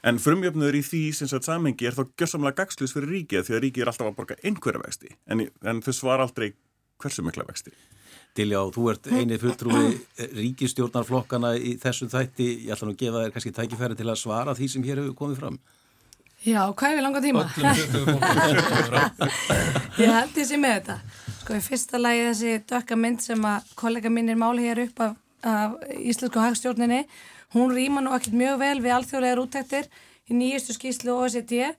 [0.07, 3.63] En frumjöfnur í því sem sagt samengi er þá gössamlega gagslis fyrir ríkið því að
[3.65, 5.15] ríkið er alltaf að borga einhverja vexti.
[5.27, 6.53] En, en þau svar aldrei
[7.03, 7.75] hversu mikla vexti
[8.39, 9.89] Diljá, þú ert einið fulltrúi
[10.39, 14.55] ríkistjórnarflokkana í þessum þætti ég ætla nú að gefa þér kannski tækifæri til að svara
[14.55, 15.59] því sem hér hefur komið fram
[16.47, 17.41] Já, hvað er við langa tíma?
[19.99, 20.95] ég held því sem með þetta.
[21.41, 25.03] Sko í fyrsta lagi þessi dökka mynd sem að kollega minn er máli hér upp
[25.03, 27.01] af, af Íslensku hagstjórninni,
[27.57, 29.91] hún rýma nú ekkert mjög vel við alþjóðlegar útæktir
[30.31, 31.75] í nýjustu skýslu OECD.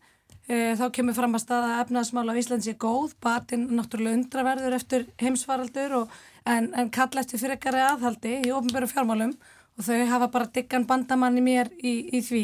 [0.50, 5.08] E, þá kemur fram að staða efnaðsmála á Íslands er góð, batinn náttúrulega undraverður eftir
[5.24, 9.34] heimsfaraldur og, en, en kalla eftir fyrir ekkari aðhaldi í ofnbæru fjármálum
[9.80, 12.43] og þau hafa bara diggan bandamann í mér í, í því.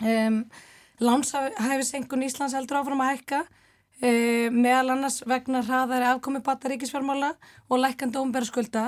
[0.00, 0.42] Um,
[1.00, 3.40] Lánshæfisengun Íslands heldur áfram að hækka
[4.00, 4.10] e,
[4.52, 7.30] meðal annars vegna hraðari afkomi bata ríkisfjármála
[7.68, 8.84] og lækandi ómbæra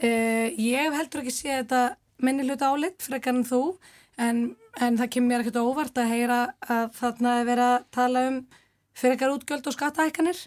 [0.00, 0.08] e,
[0.56, 3.62] ég heldur ekki sé þetta minni hluta álitt frekar en þú
[4.16, 4.38] en,
[4.80, 8.38] en það kemur mér ekkert óvart að heyra að þarna er verið að tala um
[8.98, 10.40] frekar útgjöld og skattahækkanir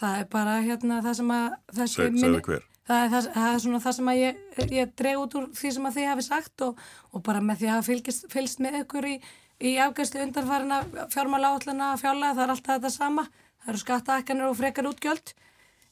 [0.00, 2.42] það er bara hérna það sem að það, minni,
[2.86, 4.44] það, er, það, er svona það sem að ég,
[4.76, 7.70] ég dreg út úr því sem að þið hafi sagt og, og bara með því
[7.70, 9.16] að hafa fylgst með ykkur í
[9.62, 10.82] í afgæðslu undanfarina
[11.12, 13.26] fjármála áallina fjárlega, það er alltaf þetta sama.
[13.62, 15.32] Það eru skattaækkanir og frekar útgjöld.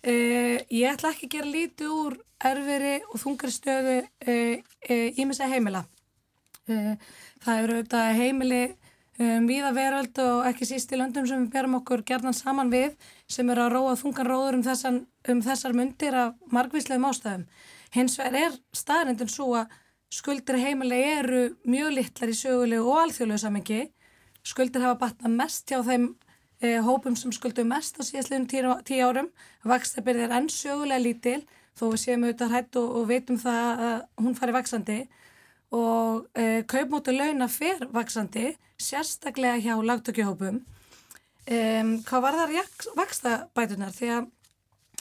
[0.05, 3.95] Uh, ég ætla ekki að gera lítið úr erfiri og þungari stöðu
[5.25, 5.85] ímessa uh, uh, heimila.
[6.65, 8.63] Það eru auðvitað heimili
[9.19, 12.97] um, viða veröld og ekki síst í löndum sem við berum okkur gerðan saman við
[13.31, 17.49] sem eru að róa þungan róður um, þessan, um þessar myndir af margvíslegum ástæðum
[17.95, 19.73] hins vegar er staðrindin svo að
[20.15, 23.81] skuldir heimilega eru mjög litlar í sögulegu og alþjóðlegu samengi.
[24.45, 26.09] Skuldir hafa batna mest hjá þeim
[26.61, 29.31] eh, hópum sem skuldu mest á síðastlegum tíu, tíu árum.
[29.67, 31.41] Vakstabyrðir er enn sögulega lítil
[31.75, 34.99] þó við séum auðvitað hrætt og, og veitum það að hún fari vaksandi
[35.75, 40.63] og eh, kaupmótu launa fer vaksandi, sérstaklega hjá lagtökjuhópum.
[41.45, 42.53] Um, hvað var það
[42.97, 43.93] vakstabætunar?
[43.93, 44.29] Því að,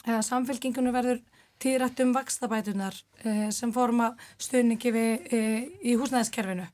[0.04, 1.22] að samfélkingunum verður
[1.64, 6.66] tíðrætt um vakstabætunar eh, sem forma stöðningi við, eh, í húsnæðiskerfinu.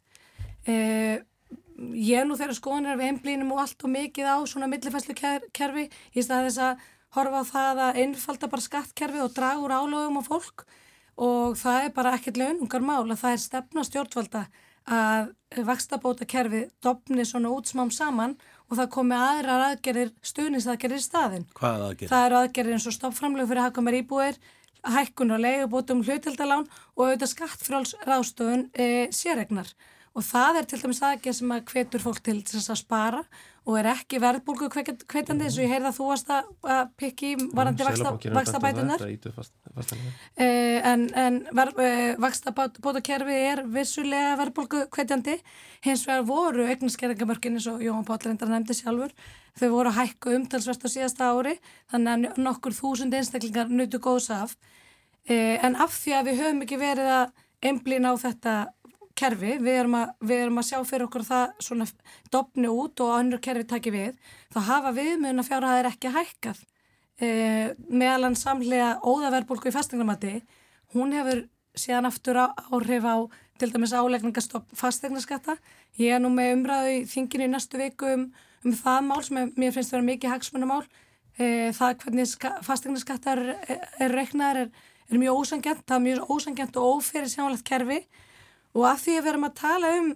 [0.66, 1.22] Eh,
[1.96, 5.16] ég nú þeirra skoðanir við einblínum og allt og mikið á svona millifæslu
[5.56, 9.76] kerfi í stað þess að horfa á það að einfalda bara skattkerfi og draga úr
[9.78, 10.66] álögum á fólk
[11.20, 14.46] og það er bara ekkert launungar mál að það er stefna stjórnvalda
[14.90, 15.34] að
[15.68, 18.38] vakstabóta kerfi dopni svona útsmám saman
[18.70, 21.46] og það komi aðrar aðgerir stuðningsaðgerir í staðin.
[21.58, 22.12] Hvað aðgerir?
[22.14, 24.40] Það eru aðgerir eins og stoppframlegu fyrir hafkamar íbúir
[24.88, 29.72] hækkun og leigubótum hlutildalán og auðvitað skattfráls ráðstofun e, sérregnar
[30.18, 33.22] og það er til dæmis aðgerð sem að hvetur fólk til þess að spara
[33.70, 37.86] og er ekki verðbólgu hvetjandi eins og ég heyrði að þú varst að pikki varandi
[37.86, 39.04] vaksta bætunar
[40.90, 45.38] en, en uh, vaksta bótakerfi er vissulega verðbólgu hvetjandi
[45.86, 49.14] hins vegar voru eignarskerðingamörkin eins og Jóhann Pállrindar nefndi sjálfur
[49.60, 51.56] þau voru að hækka umtalsvert á síðasta ári
[51.92, 54.56] þannig að nokkur þúsund einstaklingar nutu góðs af.
[55.30, 58.54] Uh, en af því að við höfum ekki verið að einblýna á þetta
[59.20, 61.88] kerfi, við erum, að, við erum að sjá fyrir okkur það svona
[62.32, 64.18] dopni út og önnur kerfi taki við,
[64.54, 66.66] þá hafa viðmjöna fjárhæðir ekki hækkað.
[67.20, 67.30] E,
[67.92, 70.38] meðalann samlega óðaverbulgu í fastegnaramati,
[70.96, 71.44] hún hefur
[71.78, 73.18] síðan aftur áhrif á
[73.60, 75.58] til dæmis álegningastopp fastegnaskatta
[76.00, 78.26] ég er nú með umræðu í þinginu í næstu viku um,
[78.66, 80.86] um það mál sem er, mér finnst að vera mikið hagsmunumál
[81.36, 84.72] e, það hvernig fastegnaskattar er, er er,
[85.10, 88.00] er mjög ósangjant, það er mjög ósangjant og ófyrir sjánlegt kerfi
[88.78, 90.10] og að því að við erum að tala um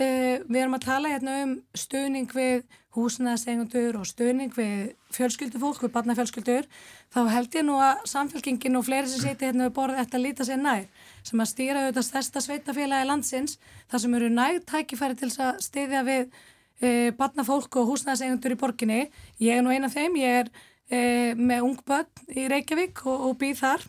[0.00, 5.92] uh, við erum að tala hérna um stuðning við húsnæðasengundur og stuðning við fjölskyldufólk, við
[5.92, 6.68] barnafjölskyldur
[7.12, 10.24] þá held ég nú að samfélkingin og fleiri sem seti hérna við borðið ætti að
[10.24, 10.86] líta sér nær
[11.26, 13.58] sem að stýra auðvitað stærsta sveitafélagi landsins
[13.90, 19.02] þar sem eru nægt tækifæri til að stýðja við uh, barnafólk og húsnæðasengundur í borginni.
[19.42, 23.30] Ég er nú eina af þeim, ég er uh, með ung börn í Reykjavík og,
[23.30, 23.88] og býð þar.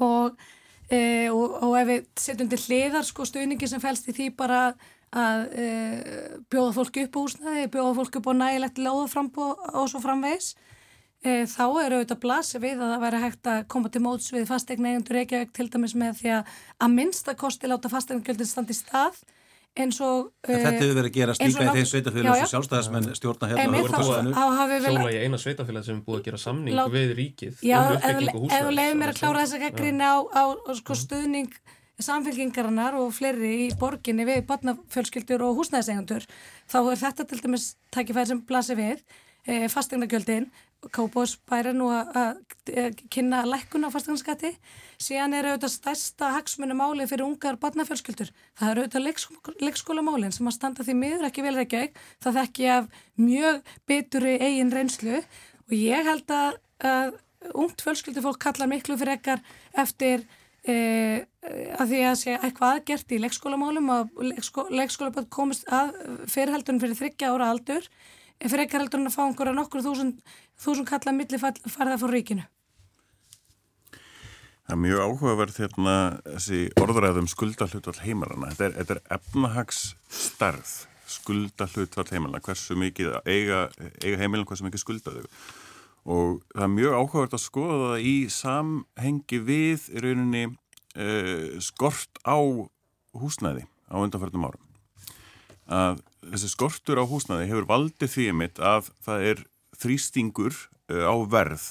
[0.00, 0.44] Og
[0.90, 4.60] e, og, og ef við setjum til hliðar sko stuðningi sem fælst í því bara
[5.14, 5.66] að e,
[6.50, 10.54] bjóða fólk upp úsnaði, bjóða fólk upp á nægilegt láðaframbó og svo framvegs
[11.22, 14.48] e, þá eru auðvitað blasi við að það væri hægt að koma til móts við
[14.50, 18.76] fastegna eigundur Reykjavík til dæmis með því að að minnsta kosti láta fastegna gjöldin standi
[18.76, 19.22] stað
[19.74, 23.80] eins og Þetta hefur verið að gera slíka í þeim sveitafélagum sem sjálfstæðismenn stjórna hérna
[24.84, 26.84] Sjóla í eina sveitafélag sem er búið að gera samning Lá...
[26.92, 30.44] við ríkið Já, um ef þú leiðir mér að klára þess að gaggrinni á, á
[30.78, 31.58] sko, stuðning
[32.02, 36.26] samfélkingarinnar og fleiri í borginni við barnafjölskyldur og húsnæðisegundur
[36.70, 39.04] þá er þetta til dæmis tækifæri sem blasir við
[39.46, 39.68] e,
[40.84, 42.40] fastegnagjöldin Kábósbæri nú að
[43.10, 44.54] kynna lækkun á fastegnarskatti
[45.00, 48.30] síðan er auðvitað stærsta hagsmunum máli fyrir ungar barnafjölskyldur.
[48.58, 52.70] Það er auðvitað leikskóla, leikskólamálin sem að standa því miður ekki vel reykjaug það þekki
[52.76, 55.20] af mjög bituru eigin reynslu.
[55.68, 57.14] Og ég held að, að
[57.54, 59.44] ungt fjölskyldufólk kallar miklu fyrir ekkar
[59.76, 60.24] eftir
[60.64, 61.24] e,
[61.76, 65.96] að því að sé eitthvað aðgert í leikskólamálum að leikskó, leikskólaböld komist að
[66.30, 67.88] fyrirheldunum fyrir þryggja ára aldur.
[68.44, 70.18] Fyrir ekkar heldur en að fá einhverja nokkur þúsund,
[70.60, 72.46] þúsund kalla milli farða fór ríkinu.
[74.64, 78.48] Það er mjög áhugaverð hérna þessi orðræðum skuldahlutvall heimarana.
[78.54, 80.72] Þetta er, þetta er efnahagsstarð
[81.14, 83.66] skuldahlutvall heimarana, hversu mikið eiga,
[84.00, 85.26] eiga heimilin, hversu mikið skuldaðu.
[86.08, 92.40] Og það er mjög áhugaverð að skoða það í samhengi við rauninni uh, skort á
[93.20, 94.64] húsnæði á undanförnum árum.
[95.68, 96.00] Að
[96.32, 99.44] þessi skortur á húsnaði hefur valdið því mitt að það er
[99.80, 101.66] þrýstingur uh, á verð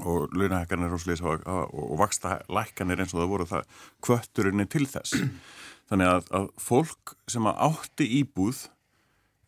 [0.00, 3.66] og launahekkanir og, og vaksta lækkanir eins og það voru það
[4.04, 5.18] kvötturinni til þess.
[5.92, 8.66] Þannig að, að fólk sem að átti íbúð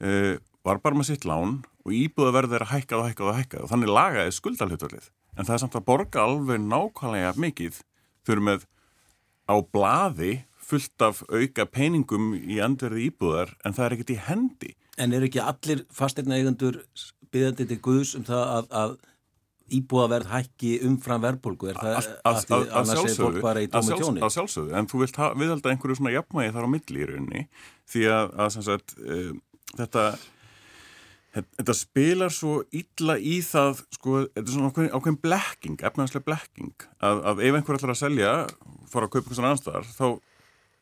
[0.05, 3.65] uh, var bara með sitt lán og íbúðaverð er að hækka og hækka og hækka
[3.65, 5.11] og þannig lagaði skuldalhutvölið.
[5.35, 7.81] En það er samt að borga alveg nákvæmlega mikið
[8.25, 8.67] fyrir með
[9.51, 14.71] á blaði fullt af auka peningum í andverði íbúðar en það er ekkert í hendi.
[14.97, 16.81] En er ekki allir fastegna eigundur
[17.35, 18.95] byggðandi til Guðs um það að, að
[19.75, 21.71] íbúðaverð hækki umfram verðbólgu?
[21.73, 24.23] Er það að því annars er fólk bara í tómi tjóni?
[24.25, 27.43] Að sjálfsögðu, en þú vilt viðhalda einhverju svona jafnmægi þar á milli í rauninni
[27.95, 29.35] því að, að sagt, uh,
[29.81, 30.07] þetta
[31.35, 36.85] Þetta spilar svo illa í það, sko, þetta er svona ákveðin, ákveðin blekking, efnaðslega blekking,
[37.03, 38.35] að, að ef einhver ætlar að selja,
[38.93, 40.07] fara að kaupa eitthvað svona anstæðar, þá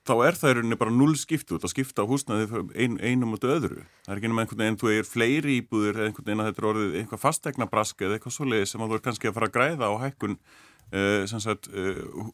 [0.02, 3.46] þá er það í rauninni bara null skiptu að skipta á húsnaði ein, einum og
[3.46, 3.84] öðru.
[4.02, 6.68] Það er ekki einhvern veginn, þú er fleiri íbúður eða einhvern veginn að þetta er
[6.72, 9.90] orðið eitthvað fastegna brask eða eitthvað svoleiði sem þú er kannski að fara að græða
[9.90, 12.26] á hækkun uh, sagt, uh,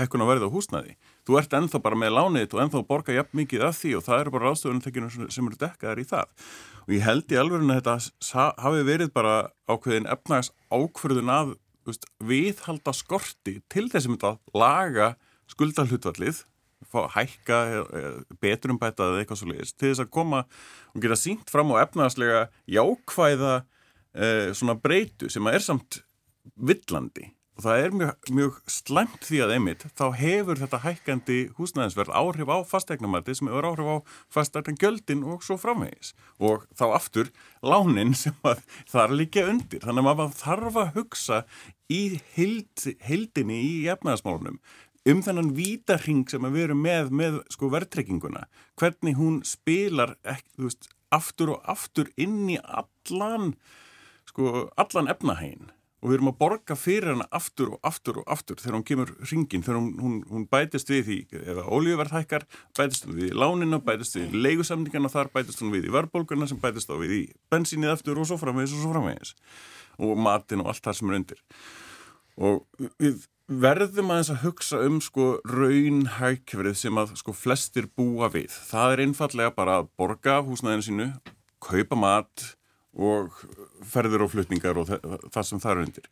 [0.00, 0.96] hækkun á verði á húsnaði.
[1.22, 4.22] Þú ert ennþá bara með lánið og ennþá borga jafn mikið af því og það
[4.24, 6.30] eru bara ráðstöðunum sem eru dekkaðar í það.
[6.86, 9.34] Og ég held í alverðinu að þetta hafi verið bara
[9.70, 11.52] ákveðin efnags ákverðun að
[12.22, 15.14] viðhalda skorti til þessum þetta laga
[15.50, 16.44] skuldalhutvallið
[16.90, 17.58] fá hækka,
[18.42, 20.42] betrumbæta eða eitthvað svo leiðist til þess að koma
[20.92, 26.02] og geta sínt fram á efnaðslega jákvæða eh, svona breytu sem er samt
[26.56, 27.30] villandi.
[27.52, 32.48] Og það er mjög, mjög slæmt því að einmitt þá hefur þetta hækkandi húsnæðinsverð áhrif
[32.48, 33.96] á fastegnamæti sem hefur áhrif á
[34.32, 36.14] fastegnagjöldin og svo framvegis.
[36.40, 39.84] Og þá aftur lánin sem að það er líka undir.
[39.84, 41.42] Þannig að maður þarf að hugsa
[41.92, 42.02] í
[42.38, 44.56] heild, heildinni í efnaðsmálunum
[45.08, 48.46] um þennan vítarhing sem við erum með með sko verðtrekkinguna
[48.78, 53.54] hvernig hún spilar ekki, veist, aftur og aftur inn í allan
[54.28, 58.58] sko, allan efnahægin og við erum að borga fyrir hana aftur og aftur og aftur
[58.58, 62.46] þegar hún kemur ringin, þegar hún, hún, hún bætist við í, eða ólíuverð hækkar
[62.78, 66.58] bætist við í lánina, bætist við í leigusamningana þar bætist hún við í verðbólguna sem
[66.62, 67.22] bætist þá við í
[67.54, 69.36] bensínið aftur og svo framvegis og svo framvegis.
[70.02, 71.44] Og matin og allt það sem er undir.
[72.42, 78.52] Og við verðum aðeins að hugsa um sko raunhækverið sem að sko flestir búa við.
[78.70, 81.08] Það er einfallega bara að borga húsnæðinu sínu,
[81.62, 82.46] kaupa mat
[82.92, 83.34] og
[83.88, 84.90] ferðir og flutningar og
[85.32, 86.08] það sem það er undir.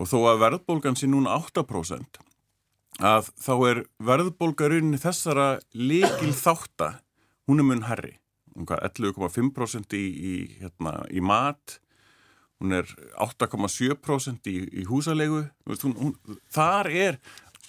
[0.00, 2.20] Og þó að verðbólgan sé núna 8%
[3.00, 6.98] að þá er verðbólgarunni þessara likil þátta,
[7.48, 8.16] hún er mun herri.
[8.60, 11.78] 11,5% í, í, hérna, í mat,
[12.60, 15.46] hún er 8,7% í, í húsalegu.
[15.70, 17.20] Hún, hún, þar er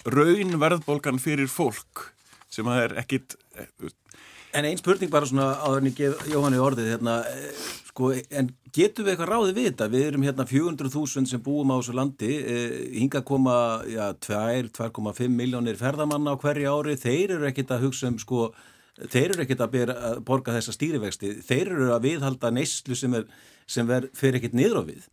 [0.04, 2.10] raun verðbólgan fyrir fólk
[2.52, 3.38] sem það er ekkit...
[3.56, 3.92] Eh,
[4.52, 8.46] en einn spurning bara svona áður en ég gef Jóhanni orðið hérna, eh, Sko, en
[8.72, 9.86] getum við eitthvað ráðið við þetta?
[9.92, 15.76] Við erum hérna 400.000 sem búum á þessu landi, eh, hinga koma ja, 2,5 miljónir
[15.76, 18.46] ferðamanna á hverju ári, þeir eru ekkit að hugsa um, sko,
[18.96, 23.12] þeir eru ekkit að, bera, að borga þessa stýrivexti, þeir eru að viðhalda neyslu sem,
[23.20, 23.28] er,
[23.72, 25.08] sem ver, fer ekkit niður á við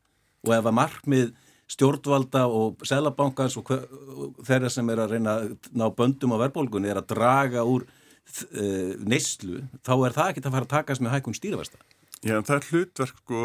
[0.48, 1.32] og ef að markmið
[1.70, 6.90] stjórnvalda og selabankans og, og þeirra sem er að reyna að ná böndum á verðbólgunni
[6.90, 11.16] er að draga úr uh, neyslu, þá er það ekkit að fara að takast með
[11.18, 11.84] hækkun stýrivexta.
[12.26, 13.44] Já, en það er hlutverk sko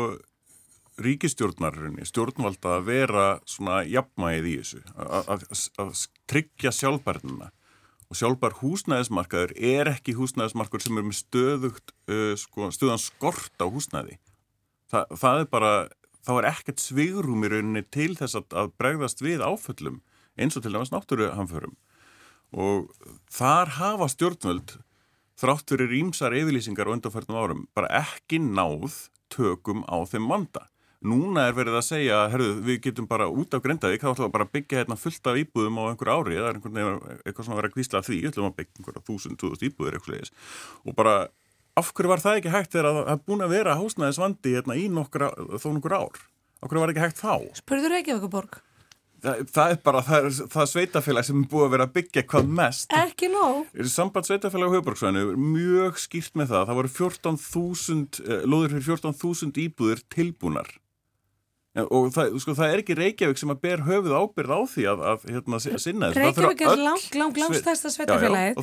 [1.04, 4.82] ríkistjórnarinni, stjórnvalda að vera svona jafnmæðið í þessu,
[5.82, 7.50] að tryggja sjálfbærnina
[8.04, 13.66] og sjálfbær húsnæðismarkaður er ekki húsnæðismarkaður sem er með stöðugt, uh, sko, stöðan skort á
[13.66, 14.20] húsnæði.
[14.94, 15.72] Þa, það er bara,
[16.22, 20.02] þá er ekkert svigrum í rauninni til þess að, að bregðast við áföllum
[20.38, 21.74] eins og til dæmis náttúruhamförum
[22.54, 22.92] og
[23.34, 24.76] þar hafa stjórnvöld
[25.40, 30.68] þrátt fyrir rýmsar yfirlýsingar og undanfærtum árum bara ekki náð tökum á þeim vanda.
[31.04, 34.36] Núna er verið að segja, herru, við getum bara út af Grindavík, þá ætlum við
[34.38, 37.56] bara að byggja hérna fullt af íbúðum á einhver ári, eða einhvern veginn eitthvað svona
[37.56, 40.32] að vera að kvísla því, ætlum að byggja einhverja þúsund, túðust íbúður eitthvað leiðis.
[40.88, 41.14] Og bara,
[41.80, 44.86] af hverju var það ekki hægt þegar það er búin að vera hásnæðisvandi hérna í
[44.92, 46.22] nokkra, þó nokkur ár?
[46.62, 47.34] Af hverju var ekki hægt þá?
[47.58, 48.60] Spurður ekki okkur borg?
[49.24, 51.92] Það, það er bara, það er, það er sveitafélag sem er búið að vera að
[51.94, 52.96] byggja hvað mest.
[52.98, 53.70] Ekki nóg.
[53.88, 56.66] Samband sveitafélag á höfuborgsvæðinu er mjög skýrt með það.
[56.68, 60.68] Það voru 14.000, eh, lóður fyrir 14.000 íbúðir tilbúnar.
[61.74, 64.82] Ja, og það, sko, það er ekki Reykjavík sem að ber höfuð ábyrð á því
[64.92, 68.60] að, að hérna, sinna þess Reykjavík er lang, lang, langstæsta sveitafélagið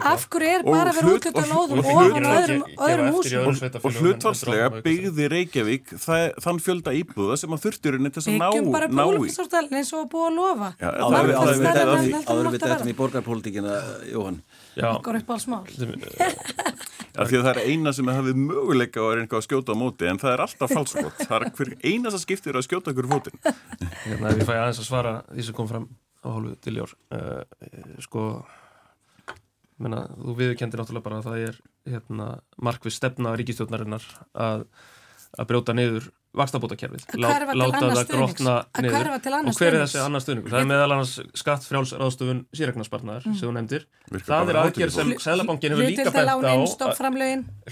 [0.00, 3.44] af hverju er bara verið útluta lóðum ofan öðrum, öðrum húsum?
[3.82, 8.48] Og hlutvarslega byggði Reykjavík það, þann fjölda íbúða sem að þurfturinn til þess að ná
[8.48, 10.72] byggjum bara bólumstortal eins og að búa að lofa.
[12.32, 13.76] Áður við þetta í borgarpolítikina
[14.08, 14.40] Jóhann
[14.80, 15.64] okkur upp alls mál.
[17.12, 20.20] Já, því að það er eina sem hefur möguleika að, að skjóta á móti en
[20.22, 23.36] það er alltaf falskvot það er hver eina sem skiptir að skjóta okkur fótinn.
[24.06, 25.90] Hérna ef ég fæ aðeins að svara því sem kom fram
[26.24, 27.42] á hálfu til jór uh,
[28.00, 28.24] sko
[29.82, 31.60] menna, þú viðkendir náttúrulega bara að það er
[31.92, 32.26] hérna,
[32.62, 34.04] markvið stefna ríkistjóðnarinnar
[34.38, 34.66] að,
[35.36, 39.08] að brjóta niður vakstabótakerfið, láta það grotna niður.
[39.12, 40.50] og hver er þessi annar stuðningur?
[40.52, 43.34] Það er meðal annars skatt frjálsraðstofun síregnarspartnaðar mm.
[43.36, 43.82] sem þú nefndir.
[44.24, 46.34] Það er aðgerð sem Sælabankin hefur líka bætt á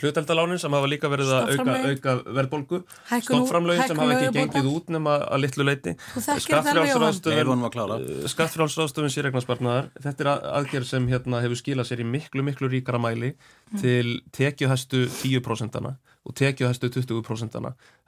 [0.01, 2.79] hluteldalánin sem hafa líka verið að auka, auka verðbólgu.
[3.25, 10.87] Stoppframlögin sem hafa ekki gengið út nema að litlu leiti skattfrjálsraðstofun síregnarspartnaðar þetta er aðgerð
[10.93, 13.81] sem hérna, hefur skilað sér í miklu miklu ríkara mæli mm.
[13.83, 14.07] til
[14.37, 15.91] tekjuhæstu 10%
[16.29, 17.57] og tekjuhæstu 20%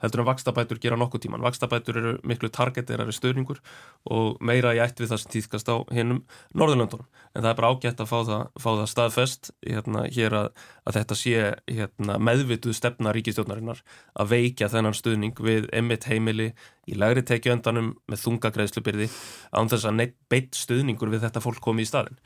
[0.03, 1.41] heldur en vakstabætur gera nokkuð tíman.
[1.41, 3.57] Vakstabætur eru miklu targeterari stöðningur
[4.05, 6.21] og meira í ætt við það sem týðkast á hinnum
[6.53, 7.07] Norðurlöndunum.
[7.33, 10.47] En það er bara ágætt að fá það, fá það staðfest hérna, hér að,
[10.85, 11.35] að þetta sé
[11.71, 13.83] hérna, meðvituð stefna ríkistjónarinnar
[14.13, 16.51] að veikja þennan stöðning við emitt heimili
[16.85, 19.09] í lægri tekjuöndanum með þungagreðslubyrði
[19.57, 22.19] án þess að neitt beitt stöðningur við þetta fólk komi í staðin.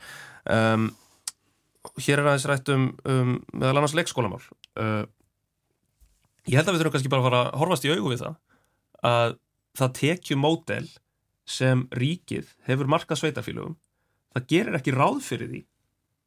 [0.44, 0.90] Um,
[2.02, 4.42] hér er aðeins rætt um, um meðal annars leikskólamál.
[4.78, 5.06] Uh,
[6.48, 8.36] Ég held að við þurfum kannski bara að fara að horfast í augu við það
[9.08, 9.34] að
[9.78, 10.86] það tekju módel
[11.48, 13.76] sem ríkið hefur markað sveitarfélögum
[14.32, 15.60] það gerir ekki ráð fyrir því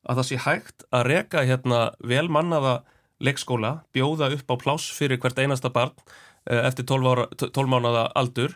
[0.10, 2.76] að það sé hægt að reka hérna velmannaða
[3.22, 8.08] leikskóla bjóða upp á pláss fyrir hvert einasta barn uh, eftir 12, ára, 12 mánuða
[8.18, 8.56] aldur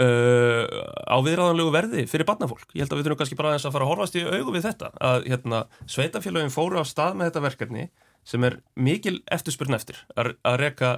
[0.00, 0.64] uh,
[1.08, 2.66] á viðræðanlegu verði fyrir barnafólk.
[2.72, 4.92] Ég held að við þurfum kannski bara að fara að horfast í augu við þetta
[5.00, 7.88] að hérna, sveitarfélögum fóru á stað með þetta verkefni
[8.24, 10.92] sem er mikil eftirspurn eftir að, að reka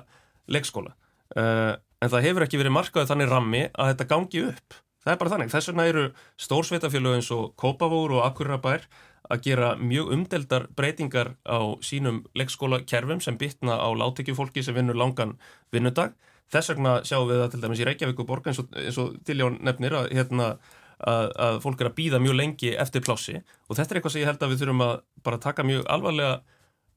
[0.50, 0.94] leikskóla
[1.36, 5.18] uh, en það hefur ekki verið markaðið þannig rammi að þetta gangi upp Það er
[5.20, 5.50] bara þannig.
[5.52, 6.04] Þess vegna eru
[6.42, 8.88] stórsveitafélög eins og Kópavóur og Akurabær
[9.30, 15.36] að gera mjög umdeldar breytingar á sínum leikskólakerfum sem bytna á láttekjufólki sem vinnur langan
[15.70, 16.16] vinnudag.
[16.50, 19.60] Þess vegna sjáum við það til dæmis í Reykjavík og Borga eins og, og Tiljón
[19.66, 20.50] nefnir að, hérna,
[20.98, 24.24] að, að fólk er að býða mjög lengi eftir plássi og þetta er eitthvað sem
[24.24, 24.94] ég held að við þurfum að
[25.26, 26.36] bara taka mjög alvarlega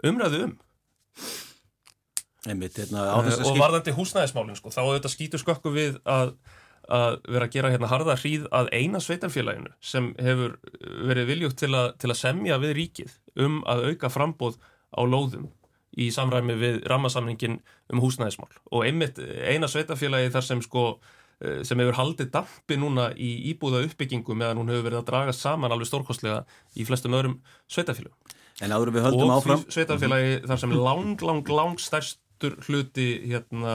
[0.05, 0.57] umræðu um.
[2.47, 6.37] Einmitt, hérna, og varðandi húsnæðismálinn sko, þá auðvitað skýtur skökku við að
[6.89, 10.57] að vera að gera hérna harða hríð að eina sveitarfélaginu sem hefur
[11.05, 11.71] verið viljugt til,
[12.01, 14.57] til að semja við ríkið um að auka frambóð
[14.89, 15.49] á lóðum
[15.99, 17.59] í samræmi við rammasamningin
[17.93, 20.85] um húsnæðismál og einmitt eina sveitarfélagi þar sem sko
[21.43, 25.35] eh, sem hefur haldið dampi núna í íbúða uppbyggingu meðan hún hefur verið að draga
[25.35, 26.43] saman alveg stórkostlega
[26.73, 27.39] í flestum öðrum
[27.69, 28.17] sveitarfélagum.
[28.59, 29.61] En áður við höldum og áfram.
[29.63, 33.73] Og sveitarfélagi þar sem lang, lang, lang stærst stærstur hluti hérna,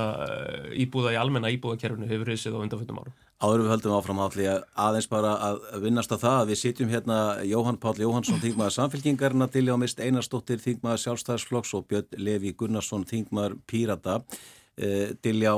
[0.73, 3.15] íbúða í almenna íbúðakerfinu hefur reysið á undanfjöndum árum.
[3.43, 7.19] Áður við höldum áfram allir aðeins bara að vinnast á það að við sitjum hérna
[7.45, 13.05] Jóhann Páll Jóhannsson þingmaður samfélkingarna til já mist Einarstóttir þingmaður sjálfstæðsflokks og Björn Levi Gunnarsson
[13.05, 14.23] þingmaður Pírata
[14.79, 15.53] eh, til já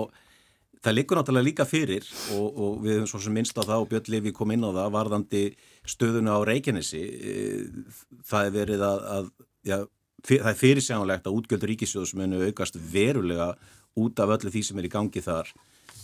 [0.83, 3.89] það likur náttúrulega líka fyrir og, og við höfum svo sem minnst á það og
[3.93, 5.45] Björn Levi kom inn á það varðandi
[5.91, 9.30] stöðuna á Reykjanesi eh, það er verið að, að
[9.66, 9.78] já,
[10.26, 13.53] það er fyrirsjánulegt að útgjöldur ríkisjóðs munu aukast verulega
[13.97, 15.53] út af öllu því sem er í gangi þar.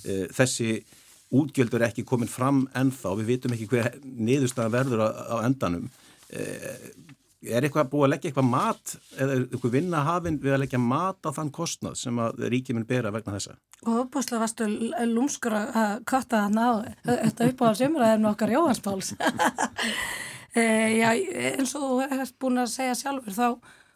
[0.06, 0.82] Eh, þessi
[1.32, 5.88] útgjöldur er ekki komin fram ennþá, við vitum ekki hver niðurstaðan verður á endanum.
[7.42, 10.82] Eh, er eitthvað búið að leggja eitthvað mat eða eitthvað vinna hafinn við að leggja
[10.82, 13.56] mat á þann kostnað sem að ríkið mun bera vegna þessa?
[13.82, 14.68] Og uppbúslega varstu
[15.10, 16.92] lúmskur að katta það náðu.
[17.08, 19.14] Þetta uppáhalds umræðinu okkar Jóhanspáls.
[20.52, 21.14] Eh, já,
[21.56, 23.46] eins og þú hefst búin að segja sjálfur þá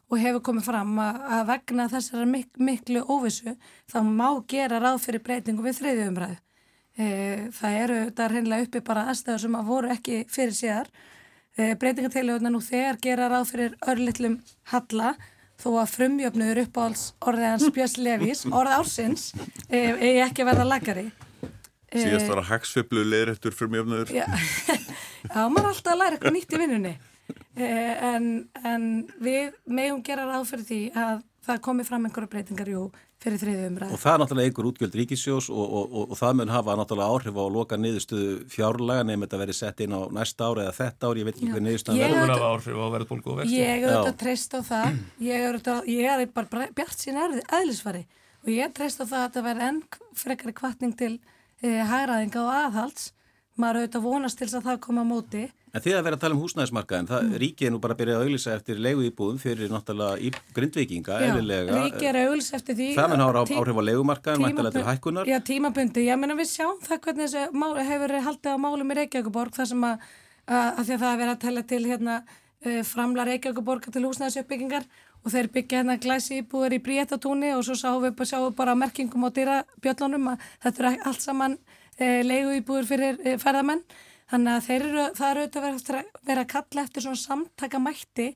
[0.08, 3.52] og hefur komið fram að, vegna þessara mik miklu óvissu
[3.92, 6.38] þá má gera ráð fyrir breytingu við þriðju umræðu.
[6.96, 7.06] E,
[7.58, 10.88] það eru þetta reynilega uppi bara aðstæður sem að voru ekki fyrir síðar.
[11.56, 14.38] E, breytingateiljóðuna nú þegar gera ráð fyrir örlittlum
[14.72, 15.14] halla
[15.56, 19.30] þó að frumjöfnuður uppáhalds orðið hans Björns Levís, orðið ársins,
[19.70, 21.06] e, er ekki að verða lagari.
[21.96, 24.12] Síðast var að hagsfjöflu leðrættur frumjöfnuður.
[24.12, 24.26] Já,
[25.52, 26.94] maður er alltaf að læra eitthvað nýtt í vinnunni.
[27.56, 28.26] Eh, en,
[28.68, 28.82] en
[29.22, 32.82] við megum gera ráð fyrir því að það komi fram einhverja breytingar jú,
[33.26, 33.92] fyrir þriðið umræð.
[33.92, 37.16] Og það er náttúrulega einhver útgjöld ríkisjós og, og, og, og það mun hafa náttúrulega
[37.16, 40.76] áhrif á að loka niðurstuðu fjárlega nefnum þetta verið sett inn á næsta ári eða
[40.78, 42.16] þetta ári, ég veit ekki hvað niðurstuða verður.
[42.16, 43.58] Það mun hafa áhrif á verðbólgu og vexti.
[43.58, 48.06] Ég er auðvitað treyst á það, ég er, auðvitað, ég er bara bjart sín eðlisfari
[48.46, 49.82] og ég er treyst á það að þetta verður enn
[50.16, 51.12] frekari kvartning til
[51.64, 53.10] eh, hæraðinga og aðhalds
[53.60, 55.42] maður auðvitað vonast til þess að það koma á móti.
[55.76, 57.32] En þið að vera að tala um húsnæðismarkaðin, það mm.
[57.42, 61.18] ríkið er nú bara að byrja að auðvisa eftir leigu íbúðum fyrir náttúrulega í grindvikinga,
[61.26, 61.66] eðlilega.
[61.74, 62.88] Já, ríkið er að auðvisa eftir því.
[62.96, 65.28] Það mun ára áhrif á leigumarkaðin, mæntilega til hækkunar.
[65.28, 68.98] Já, tímabundi, ég menna við sjáum það hvernig þessu mál, hefur haldið á málum í
[69.02, 70.08] Reykjavíkuborg, þar sem að,
[70.48, 72.16] að, því að það er að tella til hérna,
[72.64, 74.88] uh, framla Reykjavíkuborg til húsnæðisuppbyggingar
[75.26, 78.76] og þeir byggja hérna glæsi íbúður í Bríetatúni og svo sáum við, sjáum við bara
[78.78, 81.56] merkingum á dýrabjöllunum að þetta er allt saman
[81.98, 83.84] leigu íbúður fyrir e, ferðamenn
[84.30, 85.68] þannig að þeir eru, það eru auðvitað
[86.00, 88.28] að vera að kalla eftir svona samtakamætti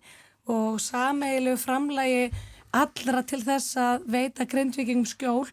[0.50, 2.30] og sameilu framlægi
[2.76, 5.48] allra til þess að veita grindvikingum skjól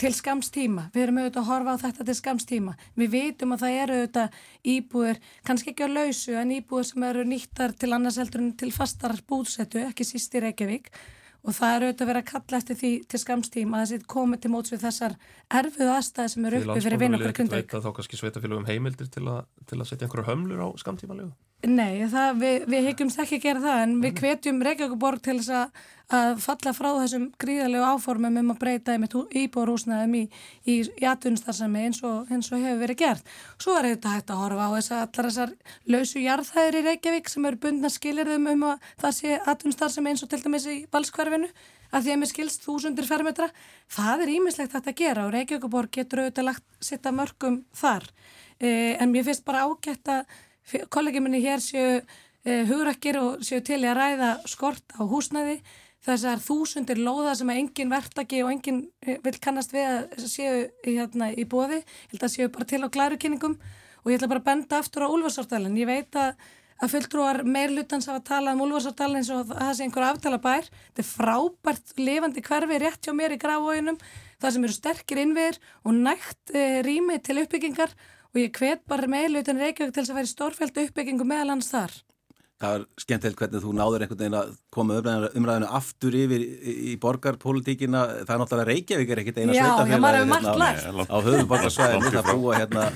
[0.00, 0.88] til skamstíma.
[0.94, 2.72] Við erum auðvitað að horfa á þetta til skamstíma.
[2.98, 4.40] Við vitum að það eru auðvitað
[4.74, 8.72] íbúður, kannski ekki á lausu, en íbúður sem eru nýttar til annars heldur en til
[8.74, 10.90] fastar búðsetu, ekki síst í Reykjavík
[11.46, 14.42] og það er auðvitað að vera að kalla eftir því til skamstíma að þessi komið
[14.42, 15.16] til móts við þessar
[15.60, 17.66] erfuðu aðstæði sem eru uppi fyrir vinn okkur kundur.
[17.70, 21.30] Þá kannski sveitafélagum heimildir til að, til að setja einhverju hömlur á skamtíma legu?
[21.64, 25.54] Nei, það, við, við hyggjumst ekki að gera það en við hvetjum Reykjavík til þess
[25.56, 25.78] að,
[26.18, 28.96] að falla frá þessum gríðalegu áformum um að breyta
[29.40, 30.22] íbúrúsnaðum í,
[30.68, 33.34] í, í atvinnstarðsami eins, eins og hefur verið gert.
[33.56, 35.56] Svo er þetta hægt að horfa á þess að allar þessar
[35.96, 40.32] lausu jarðhæðir í Reykjavík sem eru bundna skilirðum um að það sé atvinnstarðsami eins og
[40.34, 41.52] til dæmis í balskverfinu
[41.90, 43.48] að því að mér skilst þúsundir fermetra.
[43.88, 48.10] Það er ímislegt hægt að gera og Reykjavík getur auðvitað lagt sitta mörgum þar.
[48.56, 50.36] Eh, en mér finnst bara ágætt að
[50.90, 55.60] kollegi minni hér séu eh, hugrakkir og séu til í að ræða skort á húsnæði.
[56.06, 60.68] Þessar þúsundir lóða sem að engin verktaki og engin eh, vil kannast við að séu
[60.84, 64.42] hérna, í bóði ég held að séu bara til á glærukynningum og ég ætla bara
[64.44, 66.36] að benda aftur á Úlfarsártalinn ég veit að,
[66.78, 71.02] að fulltrúar meirlutans hafa talað um Úlfarsártalinn eins og það sé einhver aftala bær þetta
[71.02, 73.98] er frábært lifandi hverfi rétt hjá mér í gráfóinum
[74.38, 77.96] það sem eru sterkir innviðir og nægt e, rými til uppbyggingar
[78.36, 81.94] og ég hvet bara meðlutin Reykjavík til þess að vera stórfælt uppbyggingu meðal hans þar.
[82.56, 88.00] það er skemmtilegt hvernig þú náður einhvern veginn að koma umræðinu, aftur yfir í, borgarpolítíkina
[88.24, 90.80] það er náttúrulega Reykjavík er ekkit eina lært.
[90.86, 92.86] hérna á höfuborgarsvæðinu, það búa hérna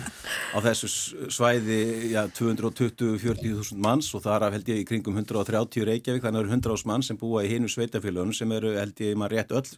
[0.57, 0.89] á þessu
[1.37, 1.79] svæði
[2.15, 6.49] já, 220-40.000 manns og það er held ég í kringum 130 Reykjavík þannig að það
[6.49, 9.53] eru 100 ás mann sem búa í hinu sveitafélagunum sem eru held ég maður rétt
[9.61, 9.69] öll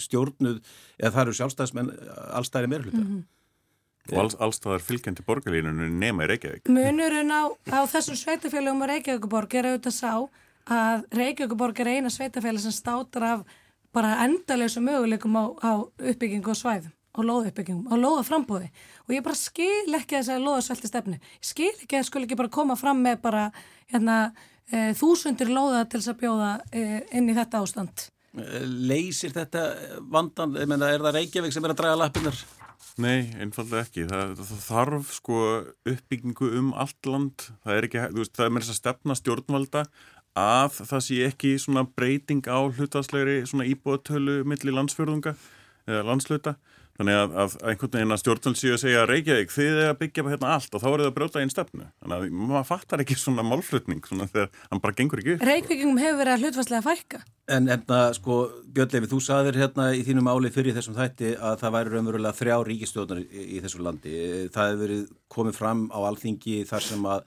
[0.00, 0.62] stjórnuð,
[0.96, 1.92] eða það eru sjálfstæðismenn
[2.40, 3.26] allstæri meirhluta Mhm.
[4.12, 6.68] Og alls, allstaðar fylgjandi borgarlínunum nema í Reykjavík.
[6.72, 10.12] Munurinn á, á þessum sveitafélagum og Reykjavíkuborg er auðvitað sá
[10.68, 13.48] að Reykjavíkuborg er eina sveitafélag sem státar af
[13.94, 18.68] bara endalösu möguleikum á, á uppbyggingu og svæðum og lóðuppbyggingum og lóðaframbúði
[19.06, 22.38] og ég bara skil ekki þess að lóðasvelti stefnu ég skil ekki að skul ekki
[22.38, 23.48] bara koma fram með bara
[23.90, 24.18] hérna
[24.70, 26.84] e, þúsundir lóða til þess að bjóða e,
[27.18, 28.06] inn í þetta ástand.
[28.38, 29.64] Leysir þetta
[30.12, 32.42] vandan, ég menna er það Reykjavík sem er að draga lappinnar
[32.98, 34.04] Nei, einfallega ekki.
[34.10, 35.40] Það, það þarf sko
[35.92, 37.48] uppbyggingu um allt land.
[37.64, 39.84] Það er ekki, veist, það er með þess að stefna stjórnvalda
[40.38, 41.52] að það sé ekki
[41.96, 45.34] breyting á hlutastlegri svona íbúatölu milli landsfjörðunga
[45.88, 46.56] eða landsluta.
[46.98, 50.24] Þannig að, að einhvern veginn að stjórnvald séu að segja Reykjavík, þið er að byggja
[50.26, 51.88] hérna allt og þá er það að brjóta einn stefnu.
[52.02, 55.44] Þannig að maður fattar ekki svona málflutning svona þegar hann bara gengur ekki upp.
[55.46, 58.42] Reykjavíkingum hefur verið að hlutfastlega fækka En hérna, sko,
[58.76, 62.56] Björnlefi, þú saðir hérna í þínu máli fyrir þessum þætti að það væri raunverulega þrjá
[62.68, 64.16] ríkistjóðnar í, í þessu landi.
[64.52, 67.22] Það hefur verið komið fram á alþingi þar sem að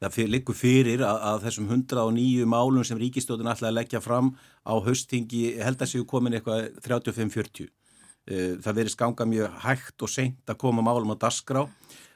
[0.00, 4.32] það liggur fyrir að, að þessum 109 málum sem ríkistjóðin ætlaði að leggja fram
[4.66, 7.70] á haustingi held að séu komin eitthvað 35-40.
[8.28, 11.64] Það verið skanga mjög hægt og seint að koma málum á dasgrá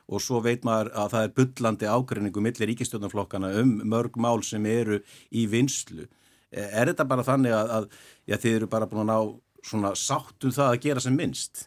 [0.05, 4.67] og svo veit maður að það er byllandi ágreiningu millir ríkistjóðnarflokkana um mörg mál sem
[4.69, 5.01] eru
[5.33, 6.05] í vinslu.
[6.55, 7.87] Er þetta bara þannig að, að
[8.29, 11.65] já, þið eru bara búin að ná svona sáttum það að gera sem minnst?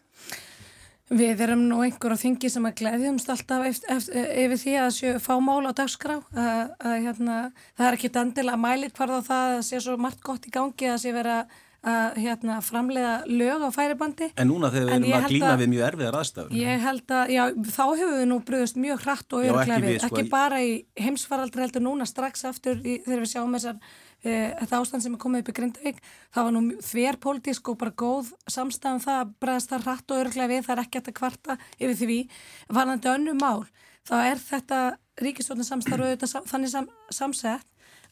[1.07, 4.89] Við erum nú einhver á þingi sem að gleðjumst alltaf eftir, eftir, yfir því að
[4.97, 7.37] sjö, fá mál á dagskrá að, að hérna,
[7.79, 10.91] það er ekki dandilega mælir hvar þá það að sé svo margt gott í gangi
[10.91, 11.55] að sé vera að
[12.17, 14.31] hérna, framleiða lög á færibandi.
[14.37, 16.51] En núna þegar við erum að að- við mjög erfiðar aðstæður.
[16.57, 20.17] Ég held að, já, þá hefur við nú bröðust mjög hratt og örglega við, sko,
[20.17, 23.79] ekki bara í heimsfaraldri heldur núna strax aftur í, þegar við sjáum þessar,
[24.23, 25.97] e, þetta ástand sem er komið upp í Grindavík,
[26.33, 30.25] það var nú þver pólitísk og bara góð samstæðan það að bregðast það hratt og
[30.25, 32.29] örglega við, það er ekki hægt að kvarta yfir því,
[32.69, 33.65] varðandi önnu mál,
[34.03, 34.97] þá er þetta
[36.27, 37.65] sam, þannig sam, samsett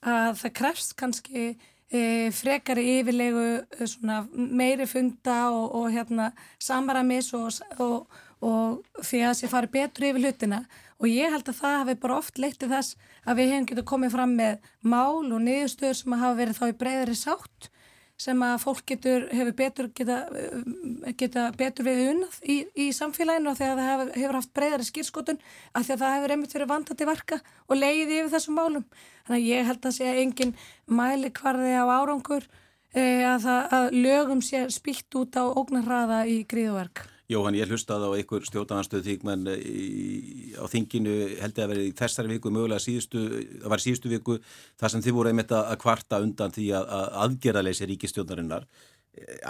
[0.05, 1.57] að það krefst kannski
[1.91, 6.31] e, frekari yfirlegu e, svona meiri funda og, og hérna
[6.61, 8.07] samaramis og, og,
[8.41, 10.63] og því að sé fari betur yfir hlutina.
[11.01, 13.89] Og ég held að það hafi bara oft leitt til þess að við hefum getið
[13.91, 17.69] komið fram með mál og niðurstöður sem hafa verið þá í breyðari sátt
[18.17, 20.19] sem að fólk getur, hefur betur geta,
[21.19, 25.41] geta betur við unnað í, í samfélaginu og þegar það hefur, hefur haft breyðari skýrskotun
[25.75, 28.85] af því að það hefur einmitt verið vandandi verka og leiði yfir þessum málum.
[29.27, 30.55] Þannig að ég held að sé engin
[30.87, 32.47] mæli hvarði á árangur
[32.95, 37.03] e, að, það, að lögum sé spýtt út á ógnarraða í gríðuverk.
[37.31, 39.47] Jóhann, ég hlustaði á einhver stjórnarnarstöð þingmenn
[40.61, 43.21] á þinginu held ég að verið í þessari viku, mögulega síðustu,
[43.63, 44.35] það var síðustu viku
[44.77, 48.67] þar sem þið voru einmitt að kvarta undan því að, að aðgerðaleysi ríkistjórnarinnar.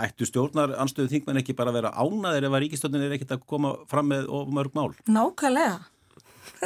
[0.05, 3.73] Ættu stjórnaranstöðu þingmenn ekki bara að vera ánaðir ef að ríkistjórnin er ekkit að koma
[3.91, 4.93] fram með of mörg mál?
[5.09, 5.81] Nákvæmlega.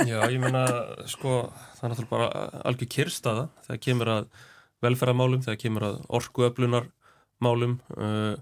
[0.06, 0.66] Já, ég meina,
[1.10, 1.40] sko,
[1.80, 2.30] það er náttúrulega bara
[2.70, 4.30] algjör kyrstaða þegar kemur að
[4.86, 8.36] velferðamálum, þegar kemur að orkuöflunarmálum uh,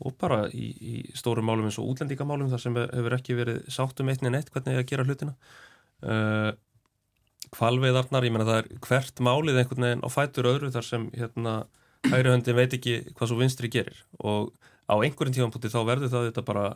[0.00, 4.00] og bara í, í stórum málum eins og útlendingamálum þar sem hefur ekki verið sátt
[4.00, 5.36] um eitt neitt hvernig að gera hlutina.
[6.00, 6.52] Uh,
[7.54, 11.54] kvalveiðarnar, ég meina það er hvert málið einhvern veginn á fætur öðru þar sem hérna
[12.08, 14.52] hægri höndin veit ekki hvað svo vinstri gerir og
[14.88, 16.66] á einhverjum tífampunkti þá verður það þetta bara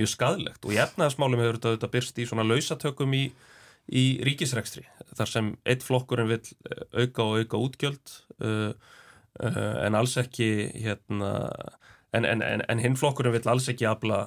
[0.00, 3.24] mjög skadlegt og í efnaðasmálum hefur þetta, þetta byrst í svona lausatökum í,
[3.88, 4.84] í ríkisrekstri
[5.18, 6.40] þar sem eitt flokkurinn vil
[6.94, 11.32] auka og auka útgjöld uh, uh, en alls ekki hérna
[12.12, 14.26] en, en, en, en hinn flokkurinn vil alls ekki afla,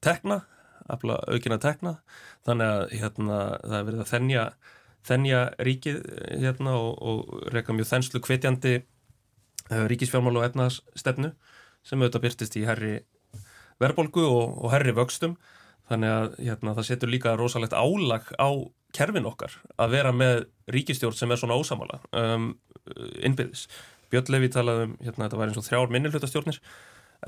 [0.00, 0.42] tekna
[0.90, 1.96] afla aukina tekna.
[2.46, 4.44] Þannig að hérna það er verið að þennja
[5.06, 6.00] þennja ríkið
[6.42, 11.30] hérna og, og reyka mjög þenslu hvetjandi uh, ríkisfjármál og efnaðsstefnu
[11.86, 12.98] sem auðvitað byrtist í herri
[13.80, 15.38] verbolgu og, og herri vöxtum.
[15.88, 18.48] Þannig að hérna, það setur líka rosalegt álag á
[18.94, 22.52] kerfin okkar að vera með ríkistjórn sem er svona ósamála um,
[23.24, 23.64] innbyrðis.
[24.10, 26.60] Björn Levi talaði um hérna, þetta var eins og þrjár minnilhlutastjórnir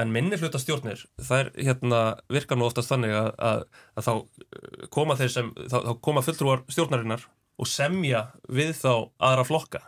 [0.01, 3.65] en minnilhlutastjórnir það er hérna virkar nú oftast þannig að, að,
[3.99, 4.13] að þá
[4.95, 7.27] koma þeir sem þá, þá koma fulltrúar stjórnarinnar
[7.61, 9.83] og semja við þá aðra flokka.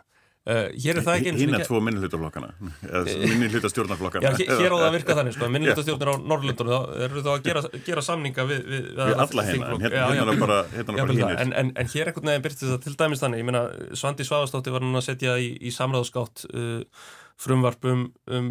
[0.45, 2.51] Uh, hér er það ekki Hinn er tvo minnilhutaflokkana
[2.85, 7.29] minnilhutastjórnarflokkana Já, hér á það að virka þannig sko, minnilhutastjórnir á Norrlundunum þá eru þá
[7.31, 11.41] að gera, gera samninga við, við, við alla hérna, hérna, hérna bara, hérna bara hínir
[11.41, 13.63] en, en, en hér ekkert nefn byrtist það til dæmis þannig ég meina,
[13.97, 17.09] Svandi Svavastótti var núna að setja í, í samráðskátt uh,
[17.41, 18.49] frumvarp um, um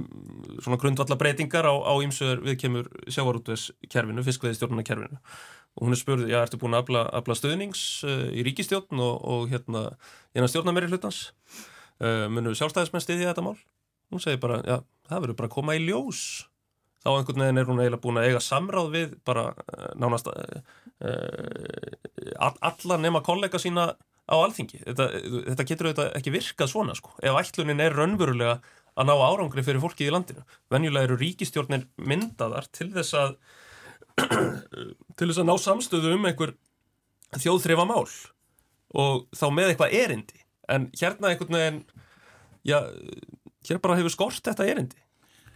[0.61, 5.20] svona grundvalla breytingar á ímsöður við kemur sjávarútveðskerfinu, fiskveðistjórnarkerfinu
[5.74, 9.14] og hún er spurð, já, ertu búin að afla, afla stöðnings uh, í ríkistjórn og,
[9.24, 9.87] og hérna,
[10.37, 11.30] hérna stjórnarmeri hlutans
[11.99, 13.57] uh, munum sjálfstæðismenn stiðja þetta mál?
[14.12, 14.76] Hún segir bara, já,
[15.09, 16.20] það verður bara að koma í ljós.
[17.03, 20.30] Þá einhvern veginn er hún eiginlega búin að eiga samráð við bara uh, nánast
[22.35, 23.91] alla nema kollega sína
[24.25, 24.81] á alþingi.
[24.85, 25.09] Þetta,
[25.51, 27.12] þetta getur auðvitað ekki virkað svona sko.
[27.22, 28.57] Ef ætlunin er raunverulega
[28.95, 30.45] að ná árangri fyrir fólkið í landinu.
[30.72, 33.37] Venjulega eru ríkistjórnir myndaðar til þess að
[35.18, 36.55] til þess að ná samstöðu um einhver
[37.35, 38.07] þjóðþrifa mál
[38.95, 40.45] og þá með eitthvað erindi.
[40.70, 41.81] En hérna einhvern veginn
[42.64, 42.79] já,
[43.68, 45.03] hér bara hefur skort þetta erindi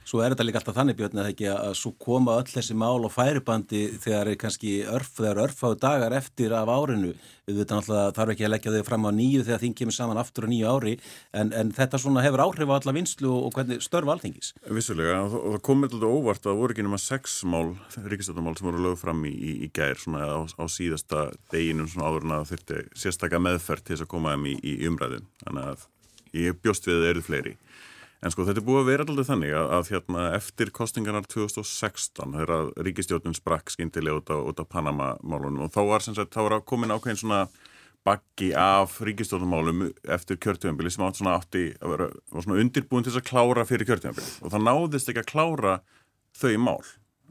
[0.09, 3.05] Svo er þetta líka alltaf þannig björn að ekki að svo koma öll þessi mál
[3.05, 7.11] og færibandi þegar kannski örf, þegar örfáðu dagar eftir af árinu,
[7.45, 10.21] við veitum alltaf þarf ekki að leggja þau fram á nýju þegar þing kemur saman
[10.23, 10.95] aftur á nýju ári,
[11.37, 14.55] en, en þetta svona hefur áhrif á alla vinslu og, hvernig störfa alþingis.
[14.79, 17.77] Vissulega, og það komir alltaf óvart að það voru ekki nema sex mál,
[18.09, 22.09] ríkistöldarmál sem voru lögð fram í, í, í gær svona á, á síðasta deginum svona
[22.09, 25.73] áður en að þurfti sérstakka meðferð til þess að koma þeim í, í umræðin, þannig
[25.75, 25.89] að
[26.39, 27.59] ég bjóst við að það eru fleiri.
[28.19, 32.35] En sko þetta er búið að vera alltaf þannig að, að hérna, eftir kostingarnar 2016
[32.35, 36.95] þegar ríkistjórnum sprakk skindilega út á, á Panama-málunum og þá var, sagt, þá var komin
[36.95, 37.45] ákveðin svona
[38.09, 43.23] baggi af ríkistjórnumálum eftir kjörtjöfambili sem átt svona átti að vera svona undirbúin til þess
[43.23, 45.75] að klára fyrir kjörtjöfambili og það náðist ekki að klára
[46.39, 46.79] þau mál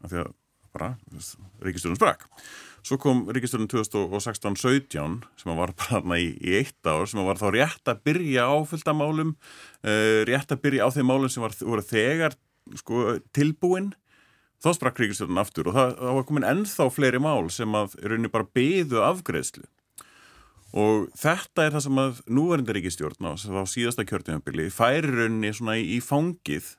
[0.04, 0.34] af því að
[0.78, 0.90] bara
[1.66, 2.28] ríkistjórnum sprakk.
[2.88, 7.90] Svo kom Ríkistöldun 2016-17 sem var bara í, í eitt ár sem var þá rétt
[7.92, 11.84] að byrja á fulltamálum, uh, eh, rétt að byrja á þeim málum sem var, voru
[11.84, 12.38] þegar
[12.80, 13.92] sko, tilbúin.
[14.64, 18.32] Þá sprakk Ríkistöldun aftur og það, það var komin ennþá fleiri mál sem að rauninu
[18.34, 19.68] bara beðu afgreðslu.
[20.78, 26.72] Og þetta er það sem að núverindi Ríkistjórn á síðasta kjörtíðanbili færi svona í, fangið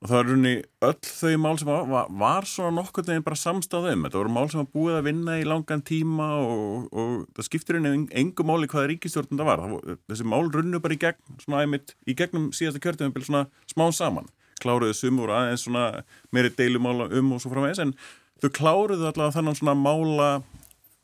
[0.00, 0.52] það var runni
[0.86, 4.62] öll þau mál sem var, var, svona nokkur neginn bara samstáðum þetta voru mál sem
[4.62, 8.88] var búið að vinna í langan tíma og, og það skiptir henni engum máli hvaða
[8.94, 13.12] ríkistjórnum það var þessi mál runnu bara í gegn svona æmitt, í gegnum síðasta kjörtum
[13.20, 14.30] svona smá saman,
[14.64, 17.92] kláruðu sumur aðeins svona meiri deilumála um og svo framvegis en
[18.40, 20.30] þau kláruðu allavega þannig svona mála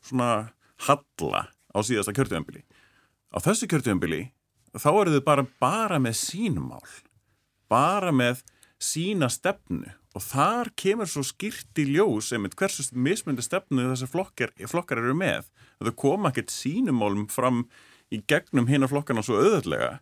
[0.01, 0.31] svona
[0.87, 2.65] halla á síðasta kjörtumambili
[3.29, 4.25] á þessu kjörtumambili
[4.75, 6.83] þá eru þau bara, bara með sínum mál.
[7.71, 8.43] Bara með
[8.81, 9.89] sína stefnu.
[10.17, 15.13] Og þar kemur svo skýrt í ljós einmitt hversu mismundi stefnu þessar flokkar, flokkar eru
[15.17, 15.45] með.
[15.77, 17.67] Þau koma ekkert sínumálum fram
[18.13, 19.99] í gegnum hinn af flokkarna svo auðvöldlega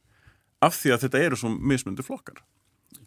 [0.63, 2.39] af því að þetta eru svo mismundi flokkar.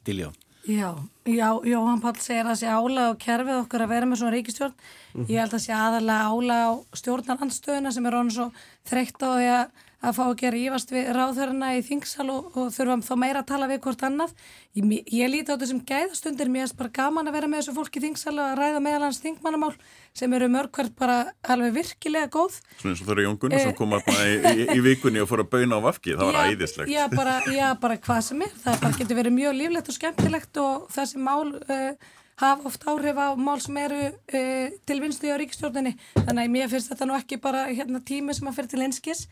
[0.05, 0.29] Diljá.
[0.69, 0.91] Já,
[1.25, 4.33] já, Jóhann Pál segir að það sé ála á kerfið okkur að vera með svona
[4.35, 5.29] ríkistjórn mm -hmm.
[5.31, 8.47] ég held að það sé aðalega ála á stjórnarandstöðuna sem er ráðin svo
[8.85, 9.65] þreytt á því að
[9.99, 13.49] að fá að gera ívast við ráðhörna í þingsal og, og þurfum þá meira að
[13.49, 14.35] tala við hvort annað.
[14.79, 17.99] Ég, ég líti á þessum gæðastundir, mér er bara gaman að vera með þessu fólki
[17.99, 19.73] í þingsal og að ræða meðalans þingmannamál
[20.19, 22.61] sem eru mörgvært bara alveg virkilega góð.
[22.79, 25.43] Svona eins og þau eru Jón Gunnarsson eh, koma í, í, í vikunni og fór
[25.43, 26.95] að bauna á vafki, það var æðislegt.
[26.95, 30.63] Já bara, já, bara hvað sem er, það bara getur verið mjög líflegt og skemmtilegt
[30.63, 31.43] og þessi mál...
[31.67, 36.45] Uh, hafa oft áhrif á mál sem eru uh, til vinstu í á ríkstjórnini þannig
[36.45, 39.25] að mér finnst þetta nú ekki bara hérna, tími sem að fyrir til einskis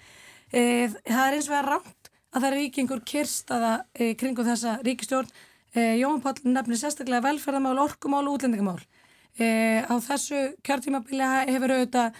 [0.53, 0.62] E,
[1.07, 5.34] það er eins og verið rámt að það er einhver kyrstaða e, kringum þessa ríkistjórn.
[5.74, 8.80] E, Jón Pál nefnir sérstaklega velferðamál, orkumál og útlendingamál.
[9.36, 12.14] Á þessu kjörtímabili hefur auðvitað,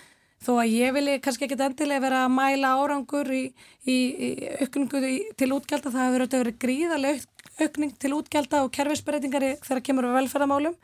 [0.45, 3.47] þó að ég vilji kannski ekkit endilega vera að mæla árangur í,
[3.89, 4.29] í, í
[4.61, 5.01] aukningu
[5.41, 10.19] til útgjálta, það hefur auðvitað verið gríðarlega aukning til útgjálta og kerfisbreytingar þegar kemur við
[10.21, 10.77] velferðamálum.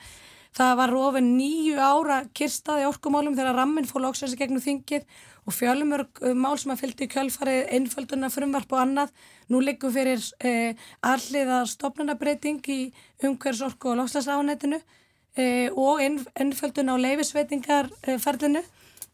[0.52, 5.06] Það var ofin nýju ára kyrstaði orkumálum þegar rammin fór lóksvæmsi gegnum þingið
[5.48, 9.14] og fjölumörg uh, mál sem að fylgdi í kjölfarið einfölduna frumvarp og annað.
[9.48, 12.78] Nú liggum fyrir eh, alliða stopnunabreiting í
[13.24, 14.78] umhversorku og lókslæsafnættinu
[15.36, 18.62] eh, og einfölduna á leifisveitingarferlinu.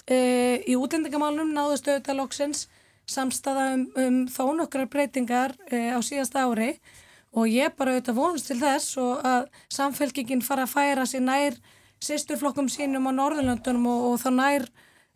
[0.09, 2.67] Eh, í útlendingamálunum náðust auðvitað lóksins
[3.09, 7.08] samstaða um, um þó nokkrar breytingar eh, á síðasta ári og
[7.39, 11.57] og ég bara auðvitað vonast til þess og að samfélkingin fara að færa sér nær
[12.03, 14.69] sýsturflokkum sínum á Norðurlöndunum og, og þá nær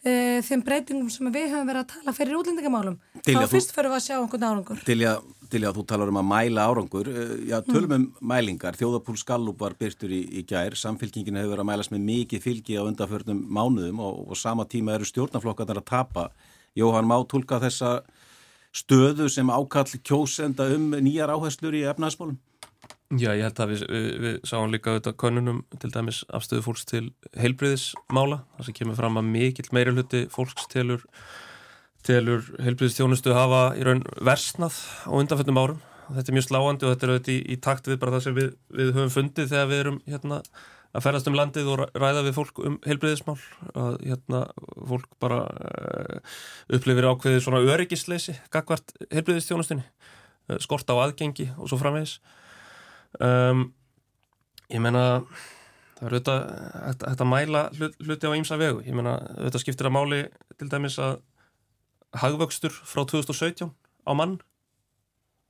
[0.02, 2.96] e, þeim breytingum sem við höfum verið að tala fyrir útlendingamálum.
[3.22, 4.82] Þá fyrst fyrir við að sjá einhvern árangur.
[4.86, 9.18] Til ég að þú talar um að mæla árangur, e, já tölum um mælingar, þjóðapúl
[9.20, 12.86] Skallup var byrtur í, í gær, samfélkingin hefur verið að mælast með mikið fylgi á
[12.86, 16.26] undarförnum mánuðum og, og sama tíma eru stjórnaflokkarnar að tapa.
[16.78, 18.00] Jóhann má tólka þessa
[18.72, 22.38] stöðu sem ákall kjósenda um nýjar áherslur í efnaðsmálum?
[23.12, 26.86] Já, ég held að við, við, við sáum líka auðvitað konunum til dæmis afstöðu fólks
[26.88, 27.02] til
[27.36, 31.04] heilbriðismála, það sem kemur fram að mikill meiri hluti fólks telur,
[32.08, 35.82] telur heilbriðistjónustu hafa í raun versnað á undanfjöndum árum.
[36.08, 38.38] Þetta er mjög sláandi og þetta er auðvitað í, í takt við bara það sem
[38.38, 38.48] við,
[38.80, 40.40] við höfum fundið þegar við erum hérna,
[40.92, 43.38] að ferast um landið og ræða við fólk um heilbriðismál
[43.72, 44.42] að hérna,
[44.90, 46.34] fólk bara uh,
[46.76, 49.86] upplifir ákveðið svona öryggisleysi gagvart heilbriðistjónustunni,
[50.50, 52.18] uh, skort á aðgengi og svo framvegis.
[53.20, 53.70] Um,
[54.72, 55.22] ég meina
[55.96, 58.84] það er auðvitað hægt, hægt að mæla hlut, hluti á ímsa vegu.
[58.84, 60.22] Ég meina auðvitað skiptir að máli
[60.60, 61.20] til dæmis að
[62.20, 63.72] hagvöxtur frá 2017
[64.04, 64.40] á mann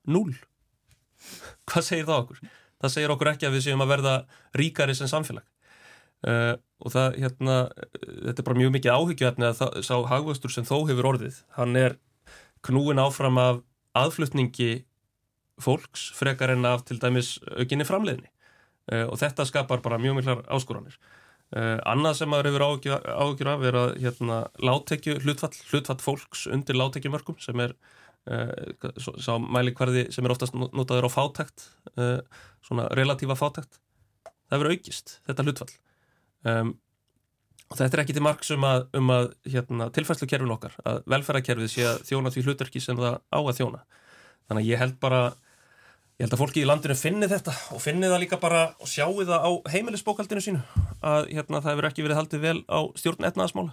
[0.06, 0.34] 0
[1.66, 2.42] hvað segir það okkur?
[2.82, 4.14] Það segir okkur ekki að við séum að verða
[4.58, 5.46] ríkari sem samfélag
[6.28, 7.58] uh, og það hérna
[7.96, 11.78] þetta er bara mjög mikið áhyggjöfni að það, sá hagvöxtur sem þó hefur orðið hann
[11.78, 11.98] er
[12.66, 13.62] knúin áfram af
[13.98, 14.84] aðflutningi
[15.62, 18.30] fólks frekar en af til dæmis aukinni framleiðni
[18.92, 20.96] uh, og þetta skapar bara mjög miklar áskoranir.
[21.52, 26.78] Uh, annað sem maður hefur áhugjur af er að hérna, láttekju hlutfall, hlutfall fólks undir
[26.80, 31.64] láttekjumörkum sem er uh, sá mælikvarði sem er oftast notaður á fátækt,
[32.62, 33.80] svona relatífa fátækt.
[34.46, 35.72] Það hefur aukist, þetta hlutfall.
[36.46, 36.74] Um,
[37.72, 41.70] og þetta er ekki til margs um að, um að hérna, tilfærslukerfin okkar, að velferðarkerfið
[41.72, 43.80] sé að þjóna því hlutverki sem það á að þjóna.
[44.50, 45.22] Þannig að ég held bara
[46.20, 49.24] ég held að fólki í landinu finni þetta og finni það líka bara og sjáu
[49.24, 50.60] það á heimilisbókaldinu sínu
[51.00, 53.72] að hérna, það hefur ekki verið haldið vel á stjórn etnaðasmála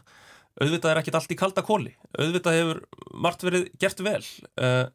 [0.60, 2.82] auðvitað er ekkit allt í kalda kóli auðvitað hefur
[3.26, 4.22] margt verið gert vel
[4.62, 4.88] uh,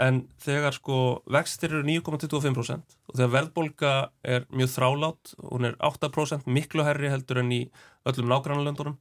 [0.00, 0.98] en þegar sko
[1.28, 7.42] vextir eru 9,25% og þegar verðbólka er mjög þrálátt hún er 8% miklu herri heldur
[7.42, 7.62] en í
[8.08, 9.00] öllum nágrannalöndunum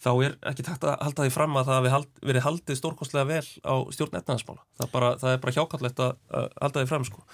[0.00, 3.28] þá er ekki takt að halda því fram að það hefði hald, verið haldið stórkostlega
[3.28, 4.62] vel á stjórn etnaðansmála.
[4.80, 6.14] Það, það er bara hjákallett að,
[6.56, 7.24] halda því fram sko.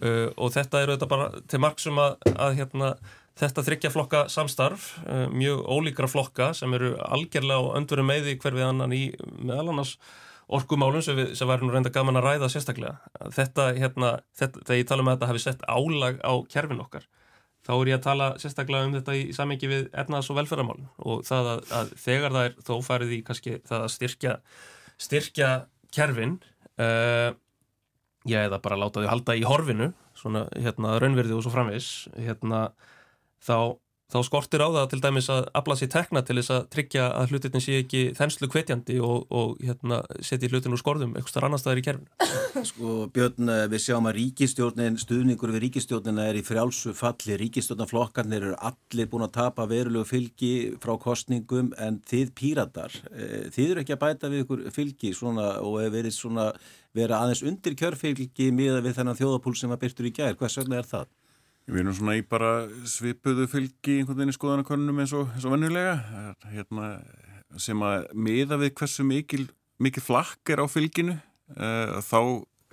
[0.00, 2.90] Uh, og þetta eru þetta bara til marksum að, að hérna,
[3.40, 8.56] þetta þryggja flokka samstarf, uh, mjög ólíkra flokka sem eru algjörlega og öndveru meði hver
[8.58, 9.04] við annan í
[9.38, 9.96] meðal annars
[10.50, 12.96] orkumálum sem, sem var nú reynda gaman að ræða sérstaklega.
[13.36, 17.06] Þetta, hérna, þetta, þegar ég tala um þetta hafi sett álag á kerfin okkar
[17.66, 21.24] þá er ég að tala sérstaklega um þetta í samengi við ernaðs- og velferðarmálun og
[21.28, 24.36] það að, að þegar það er þó farið í kannski það að styrkja,
[25.00, 25.50] styrkja
[25.94, 26.38] kerfin
[26.80, 27.30] uh,
[28.28, 32.70] já eða bara láta þau halda í horfinu svona hérna raunverði og svo framvis hérna
[33.44, 33.78] þá
[34.10, 37.32] þá skortir á það til dæmis að afla sér tekna til þess að tryggja að
[37.32, 41.62] hlutin sé ekki þenslu kvetjandi og, og hérna, setja hlutin úr skorðum eitthvað starf annar
[41.62, 42.30] staðar í kerfinu.
[42.70, 48.48] Sko Björn, eh, við sjáum að ríkistjórnin, stuðningur við ríkistjórnina er í frjálsu falli, ríkistjórnaflokkarnir
[48.50, 53.84] eru allir búin að tapa verulegu fylgi frá kostningum en þið píratar, eh, þið eru
[53.84, 56.50] ekki að bæta við ykkur fylgi svona og hefur verið svona
[56.96, 60.80] vera aðeins undir kjörfylgi miða við þennan þjóðapúl sem að byrtur í gær, hvers vegna
[60.80, 61.06] er það?
[61.70, 62.52] Við erum svona í bara
[62.88, 65.92] svipuðu fylgi einhvern veginn í skoðanakonunum eins og, eins og vennulega
[66.50, 66.88] hérna,
[67.62, 69.44] sem að miða við hversu mikil,
[69.78, 72.20] mikil flakk er á fylginu uh, þá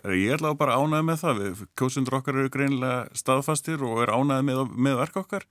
[0.07, 1.41] er ég allavega bara ánæðið með það.
[1.43, 5.47] Við kjósundur okkar eru greinilega staðfastir og er ánæðið með, með verk okkar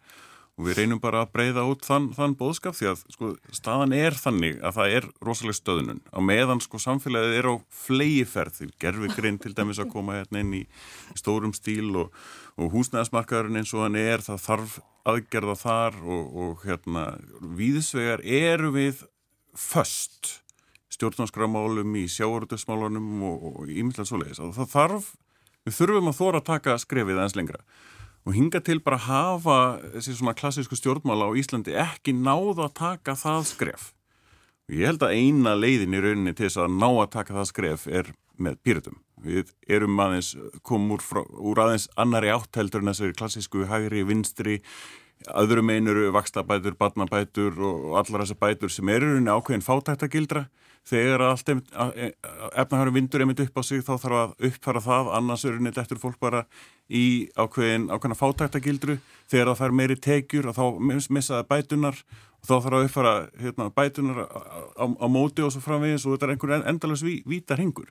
[0.57, 4.17] og við reynum bara að breyða út þann, þann bóðskap því að sko, staðan er
[4.17, 7.55] þannig að það er rosalega stöðunum á meðan sko samfélagið er á
[7.85, 10.63] fleiferð því gerfi grein til dæmis að koma hérna inn í
[11.19, 12.15] stórum stíl og,
[12.57, 17.05] og húsnæðasmarkaðurinn eins og hann er það þarf aðgerða þar og, og hérna
[17.59, 19.05] víðsvegar eru við
[19.57, 20.39] först
[20.97, 25.11] stjórnarskramálum í sjáuröldusmálunum og ímyndlega svo leiðis og það þarf,
[25.69, 27.61] við þurfum að þóra að taka skrefið eins lengra
[28.27, 29.57] og hinga til bara að hafa
[29.95, 33.85] þessi svona klassísku stjórnmála á Íslandi ekki náða að taka það skref.
[34.67, 37.51] Og ég held að eina leiðin í rauninni til þess að ná að taka það
[37.53, 38.11] skref er
[38.43, 38.99] með pyrirtum.
[39.23, 40.33] Við erum aðeins,
[40.67, 41.05] komum úr,
[41.39, 44.59] úr aðeins annari átteldur en þessari klassísku hægri, vinstri,
[45.31, 50.49] öðrum einuru, vakstabætur, badnabætur og allar þessar bætur sem eru rauninni ákveðin fátæktagildra
[50.87, 52.11] þegar allt e,
[52.55, 55.11] efnahærum vindur einmitt upp á sig þá þarf að uppfara það.
[55.19, 56.45] Annars er unni eftir fólk bara
[56.87, 60.65] í ákveðin ákveðina fátæktagildru þegar það fær meiri tekjur og þá
[61.11, 64.41] missaði bætunar og þá þarf að uppfara hérna, bætunar á,
[64.79, 67.91] á, á móti og svo framvegis og þetta er einhver endalus ví, vítar hingur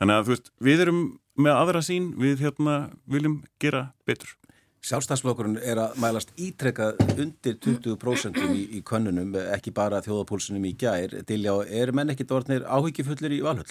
[0.00, 1.02] þannig að veist, við erum
[1.38, 4.34] með aðra sín við hérna, viljum gera betur
[4.82, 11.14] Sjálfstæðsflokkurinn er að mælast ítrekkað undir 20% í, í könnunum, ekki bara þjóðapólsunum í gær.
[11.28, 13.68] Dilja, er menn ekkit orðnir áhyggjufullir í valhöll?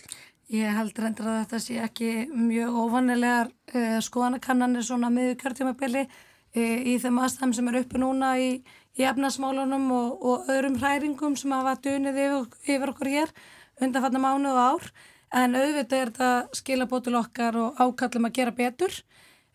[0.52, 6.80] Ég held reyndir að þetta sé ekki mjög óvannilegar uh, skoðanakannanir svona miður kjörtjumabili eh,
[6.92, 8.50] í þeim aðstæðum sem er uppi núna í,
[9.00, 13.36] í efnasmálunum og, og öðrum hræringum sem hafa dunið yfir, yfir okkur hér
[13.82, 14.92] undanfatna mánu og ár.
[15.32, 18.92] en auðvitað er þetta skilabótul okkar og ákallum að gera betur.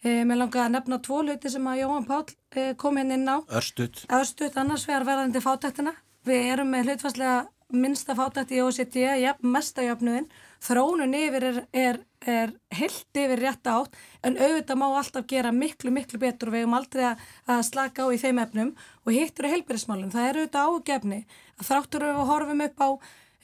[0.07, 2.23] E, mér langar að nefna tvo hluti sem að Jóhann Pál
[2.55, 3.43] e, kom hérna inn á.
[3.59, 4.05] Örstuð.
[4.15, 5.97] Örstuð annars vegar verðandi fátæktina.
[6.27, 7.41] Við erum með hlutfarslega
[7.75, 10.29] minnsta fátækt í OECD, ja, mesta jöfnuðin.
[10.63, 15.91] Þrónun yfir er, er, er heilt yfir rétt átt en auðvitað má alltaf gera miklu,
[15.95, 19.53] miklu betur og við hefum aldrei að slaka á í þeim efnum og hittur á
[19.57, 20.15] heilbyrðismálum.
[20.15, 21.21] Það er auðvitað ágefni
[21.59, 22.89] að þráttur við horfum upp á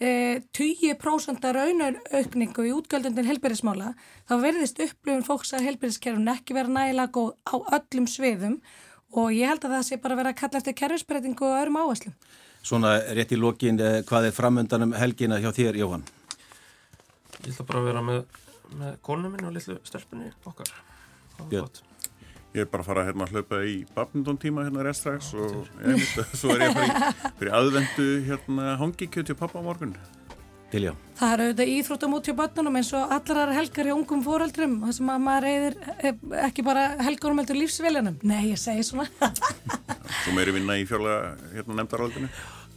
[0.03, 3.93] e, 20% raunaukningu í útgjöldundin heilbyrðismála
[4.29, 8.59] þá verðist upplifun fólks að heilbyrðiskerfun ekki vera nægilega góð á öllum sviðum
[9.13, 12.17] og ég held að það sé bara verið að kalla eftir kerfisbreytingu og öðrum áherslum.
[12.63, 16.05] Svona rétt í lokin, eh, hvað er framöndanum helgina hjá þér, Jóhann?
[17.43, 18.25] Ég ætla bara að vera með,
[18.79, 20.71] með kólnum minn og litlu stelpunni okkar.
[21.51, 21.92] Björn.
[22.53, 25.71] Ég er bara að fara hérna að hlaupa í badminton tíma hérna rétt strax og
[25.89, 26.03] ég,
[26.41, 26.75] svo er ég
[27.39, 29.95] fyrir aðvendu hérna hangikjöti og pappa á morgun.
[30.73, 30.93] Til já.
[31.17, 34.97] Það er auðvitað íþróttum út hjá börnunum eins og allar helgar í ungum fóreldrum þar
[34.97, 35.77] sem að maður reyðir
[36.47, 38.17] ekki bara helgarum heldur lífsveljanum.
[38.25, 39.09] Nei, ég segi svona.
[40.23, 42.33] Svo meiri vinna í fjárlega hérna nefndaraldinu.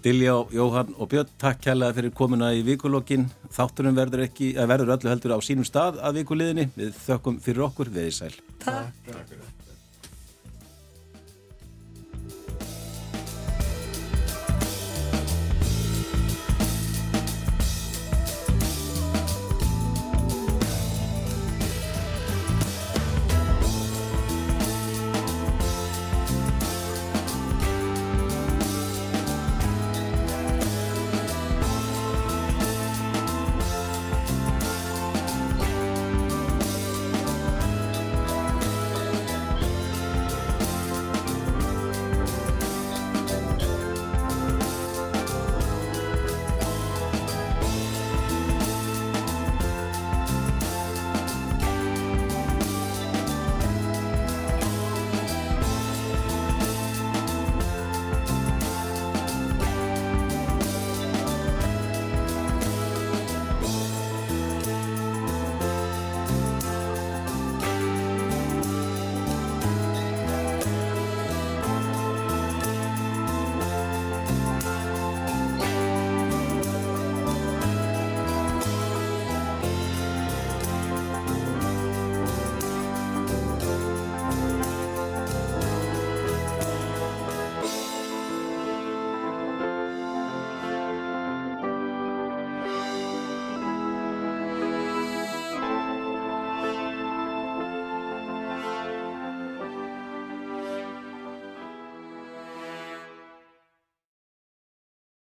[0.06, 3.26] Dilja, Jóhann og Björn, takk kærlega fyrir komuna í vikulokkin.
[3.56, 6.70] Þáttunum verður, ekki, verður öllu heldur á sínum stað að vikuliðinni.
[6.78, 8.34] Við þökkum fyrir okkur, við í sæl.
[8.62, 9.65] Takk.